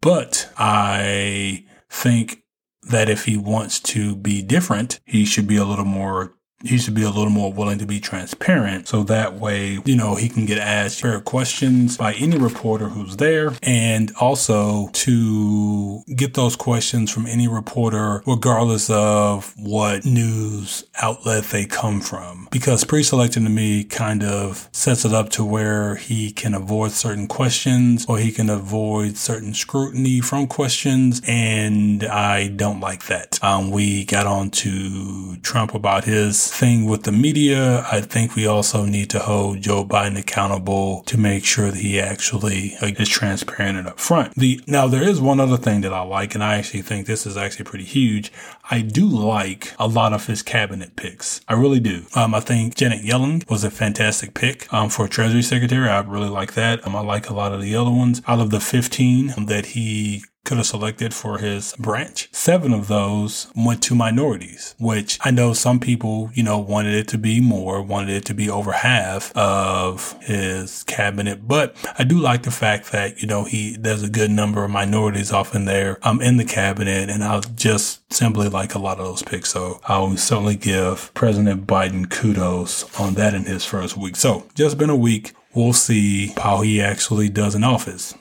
but 0.00 0.50
I 0.56 1.64
think 1.90 2.42
that 2.90 3.08
if 3.08 3.24
he 3.24 3.36
wants 3.36 3.80
to 3.80 4.14
be 4.14 4.42
different, 4.42 5.00
he 5.04 5.24
should 5.24 5.46
be 5.46 5.56
a 5.56 5.64
little 5.64 5.84
more 5.84 6.34
he 6.64 6.76
should 6.76 6.94
be 6.94 7.04
a 7.04 7.10
little 7.10 7.30
more 7.30 7.52
willing 7.52 7.78
to 7.78 7.86
be 7.86 8.00
transparent. 8.00 8.88
So 8.88 9.04
that 9.04 9.34
way, 9.34 9.78
you 9.84 9.96
know, 9.96 10.16
he 10.16 10.28
can 10.28 10.44
get 10.44 10.58
asked 10.58 11.00
fair 11.00 11.20
questions 11.20 11.96
by 11.96 12.14
any 12.14 12.36
reporter 12.36 12.88
who's 12.88 13.16
there 13.16 13.52
and 13.62 14.12
also 14.20 14.88
to 14.92 16.02
get 16.16 16.34
those 16.34 16.56
questions 16.56 17.12
from 17.12 17.26
any 17.26 17.46
reporter, 17.46 18.22
regardless 18.26 18.90
of 18.90 19.54
what 19.56 20.04
news 20.04 20.84
outlet 21.00 21.44
they 21.44 21.64
come 21.64 22.00
from. 22.00 22.48
Because 22.50 22.84
pre-selecting 22.84 23.44
to 23.44 23.50
me 23.50 23.84
kind 23.84 24.24
of 24.24 24.68
sets 24.72 25.04
it 25.04 25.12
up 25.12 25.28
to 25.30 25.44
where 25.44 25.94
he 25.94 26.32
can 26.32 26.54
avoid 26.54 26.90
certain 26.90 27.28
questions 27.28 28.04
or 28.08 28.18
he 28.18 28.32
can 28.32 28.50
avoid 28.50 29.16
certain 29.16 29.54
scrutiny 29.54 30.20
from 30.20 30.48
questions. 30.48 31.22
And 31.26 32.02
I 32.04 32.48
don't 32.48 32.80
like 32.80 33.06
that. 33.06 33.38
Um, 33.44 33.70
we 33.70 34.04
got 34.04 34.26
on 34.26 34.50
to 34.50 35.36
Trump 35.36 35.74
about 35.74 36.04
his 36.04 36.47
thing 36.48 36.86
with 36.86 37.04
the 37.04 37.12
media, 37.12 37.86
I 37.90 38.00
think 38.00 38.34
we 38.34 38.46
also 38.46 38.84
need 38.84 39.10
to 39.10 39.18
hold 39.18 39.60
Joe 39.60 39.84
Biden 39.84 40.18
accountable 40.18 41.02
to 41.06 41.18
make 41.18 41.44
sure 41.44 41.70
that 41.70 41.80
he 41.80 42.00
actually 42.00 42.76
is 42.80 43.08
transparent 43.08 43.78
and 43.78 43.88
upfront. 43.88 44.34
The 44.34 44.60
now 44.66 44.86
there 44.86 45.02
is 45.02 45.20
one 45.20 45.40
other 45.40 45.56
thing 45.56 45.82
that 45.82 45.92
I 45.92 46.02
like, 46.02 46.34
and 46.34 46.42
I 46.42 46.56
actually 46.56 46.82
think 46.82 47.06
this 47.06 47.26
is 47.26 47.36
actually 47.36 47.64
pretty 47.64 47.84
huge. 47.84 48.32
I 48.70 48.80
do 48.80 49.06
like 49.06 49.74
a 49.78 49.86
lot 49.86 50.12
of 50.12 50.26
his 50.26 50.42
cabinet 50.42 50.96
picks. 50.96 51.40
I 51.48 51.54
really 51.54 51.80
do. 51.80 52.06
Um, 52.14 52.34
I 52.34 52.40
think 52.40 52.74
Janet 52.74 53.02
Yellen 53.02 53.48
was 53.50 53.64
a 53.64 53.70
fantastic 53.70 54.34
pick 54.34 54.72
um, 54.72 54.90
for 54.90 55.08
Treasury 55.08 55.42
Secretary. 55.42 55.88
I 55.88 56.00
really 56.00 56.28
like 56.28 56.54
that. 56.54 56.86
Um, 56.86 56.94
I 56.94 57.00
like 57.00 57.30
a 57.30 57.34
lot 57.34 57.52
of 57.52 57.62
the 57.62 57.74
other 57.74 57.90
ones. 57.90 58.20
Out 58.26 58.40
of 58.40 58.50
the 58.50 58.60
15 58.60 59.46
that 59.46 59.66
he 59.66 60.22
could 60.44 60.56
have 60.56 60.66
selected 60.66 61.12
for 61.12 61.38
his 61.38 61.74
branch. 61.78 62.28
Seven 62.32 62.72
of 62.72 62.88
those 62.88 63.52
went 63.54 63.82
to 63.82 63.94
minorities, 63.94 64.74
which 64.78 65.18
I 65.20 65.30
know 65.30 65.52
some 65.52 65.78
people, 65.78 66.30
you 66.32 66.42
know, 66.42 66.58
wanted 66.58 66.94
it 66.94 67.06
to 67.08 67.18
be 67.18 67.40
more, 67.40 67.82
wanted 67.82 68.16
it 68.16 68.24
to 68.26 68.34
be 68.34 68.48
over 68.48 68.72
half 68.72 69.30
of 69.36 70.16
his 70.22 70.84
cabinet. 70.84 71.46
But 71.46 71.76
I 71.98 72.04
do 72.04 72.18
like 72.18 72.44
the 72.44 72.50
fact 72.50 72.92
that, 72.92 73.20
you 73.20 73.28
know, 73.28 73.44
he, 73.44 73.76
there's 73.76 74.02
a 74.02 74.08
good 74.08 74.30
number 74.30 74.64
of 74.64 74.70
minorities 74.70 75.32
often 75.32 75.66
there, 75.66 75.98
um, 76.02 76.22
in 76.22 76.38
the 76.38 76.46
cabinet. 76.46 77.10
And 77.10 77.22
I'll 77.22 77.42
just 77.42 78.10
simply 78.10 78.48
like 78.48 78.74
a 78.74 78.78
lot 78.78 78.98
of 78.98 79.04
those 79.04 79.22
picks. 79.22 79.50
So 79.50 79.80
I'll 79.84 80.16
certainly 80.16 80.56
give 80.56 81.12
President 81.12 81.66
Biden 81.66 82.08
kudos 82.08 82.98
on 82.98 83.14
that 83.14 83.34
in 83.34 83.44
his 83.44 83.66
first 83.66 83.98
week. 83.98 84.16
So 84.16 84.46
just 84.54 84.78
been 84.78 84.90
a 84.90 84.96
week. 84.96 85.34
We'll 85.54 85.72
see 85.74 86.28
how 86.38 86.60
he 86.62 86.80
actually 86.80 87.28
does 87.28 87.54
in 87.54 87.64
office 87.64 88.14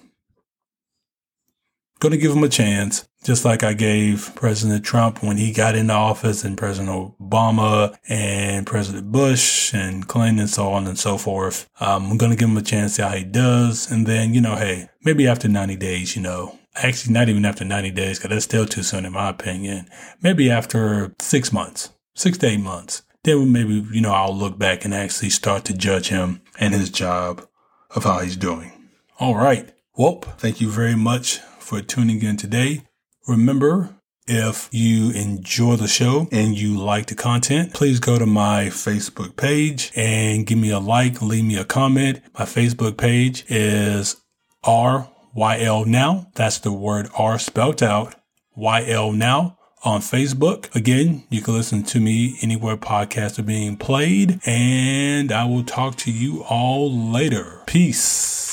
going 2.00 2.12
to 2.12 2.18
give 2.18 2.32
him 2.32 2.44
a 2.44 2.50
chance, 2.50 3.08
just 3.24 3.46
like 3.46 3.64
I 3.64 3.74
gave 3.74 4.32
President 4.36 4.86
Trump 4.86 5.24
when 5.24 5.38
he 5.38 5.52
got 5.52 5.76
into 5.76 5.94
office 5.94 6.44
and 6.44 6.58
President 6.58 7.18
Obama 7.20 7.98
and 8.08 8.66
President 8.66 9.12
Bush 9.12 9.74
and 9.74 10.08
Clinton 10.08 10.40
and 10.40 10.50
so 10.50 10.70
on 10.70 10.88
and 10.88 10.98
so 10.98 11.18
forth. 11.18 11.70
Um, 11.80 12.12
I'm 12.12 12.18
going 12.18 12.32
to 12.32 12.38
give 12.38 12.50
him 12.50 12.58
a 12.58 12.62
chance, 12.62 12.94
to 12.94 12.96
see 12.96 13.02
how 13.02 13.16
he 13.16 13.24
does. 13.24 13.92
And 13.92 14.06
then, 14.06 14.34
you 14.34 14.42
know, 14.42 14.56
hey, 14.56 14.90
maybe 15.04 15.28
after 15.28 15.48
90 15.48 15.76
days, 15.78 16.16
you 16.16 16.22
know, 16.22 16.58
actually 16.76 17.14
not 17.14 17.30
even 17.30 17.46
after 17.46 17.66
90 17.66 17.92
days, 17.92 18.20
because 18.20 18.30
that's 18.30 18.46
still 18.46 18.66
too 18.66 18.84
soon 18.84 19.06
in 19.06 19.14
my 19.14 19.30
opinion. 19.30 19.90
Maybe 20.22 20.52
after 20.52 21.14
six 21.20 21.52
months, 21.52 21.90
six 22.14 22.38
to 22.40 22.48
eight 22.48 22.60
months, 22.60 23.02
then 23.24 23.52
maybe, 23.52 23.86
you 23.92 24.02
know, 24.02 24.14
I'll 24.14 24.36
look 24.36 24.58
back 24.58 24.86
and 24.86 24.94
actually 24.94 25.32
start 25.32 25.66
to 25.66 25.74
judge 25.74 26.10
him 26.10 26.42
and 26.60 26.74
his 26.74 26.90
job 26.90 27.46
of 27.96 28.04
how 28.04 28.20
he's 28.20 28.38
doing. 28.38 28.72
All 29.20 29.36
right. 29.36 29.74
Well, 29.96 30.22
thank 30.38 30.62
you 30.62 30.70
very 30.70 30.96
much 30.96 31.40
for 31.68 31.82
tuning 31.82 32.24
in 32.24 32.38
today. 32.38 32.82
Remember, 33.28 33.90
if 34.26 34.70
you 34.72 35.12
enjoy 35.12 35.76
the 35.76 35.88
show 35.88 36.30
and 36.32 36.58
you 36.58 36.78
like 36.80 37.08
the 37.08 37.16
content, 37.16 37.74
please 37.74 38.00
go 38.00 38.18
to 38.18 38.26
my 38.26 38.68
Facebook 38.68 39.36
page 39.36 39.92
and 39.94 40.46
give 40.46 40.58
me 40.58 40.70
a 40.70 40.80
like, 40.80 41.22
leave 41.22 41.44
me 41.44 41.58
a 41.58 41.66
comment. 41.66 42.22
My 42.40 42.46
Facebook 42.46 42.96
page 42.96 43.44
is 43.50 44.16
RYL 44.64 45.86
Now. 45.86 46.28
That's 46.36 46.60
the 46.60 46.72
word 46.72 47.10
R 47.18 47.38
spelled 47.38 47.84
out. 47.84 48.16
YL 48.58 49.14
Now 49.14 49.58
on 49.84 50.00
Facebook. 50.00 50.74
Again, 50.74 51.26
you 51.30 51.42
can 51.42 51.54
listen 51.54 51.84
to 51.84 52.00
me 52.00 52.38
anywhere 52.42 52.78
podcasts 52.78 53.40
are 53.40 53.44
being 53.44 53.76
played, 53.76 54.40
and 54.46 55.34
I 55.34 55.44
will 55.44 55.64
talk 55.64 55.98
to 55.98 56.12
you 56.12 56.44
all 56.44 57.12
later. 57.12 57.62
Peace. 57.66 58.47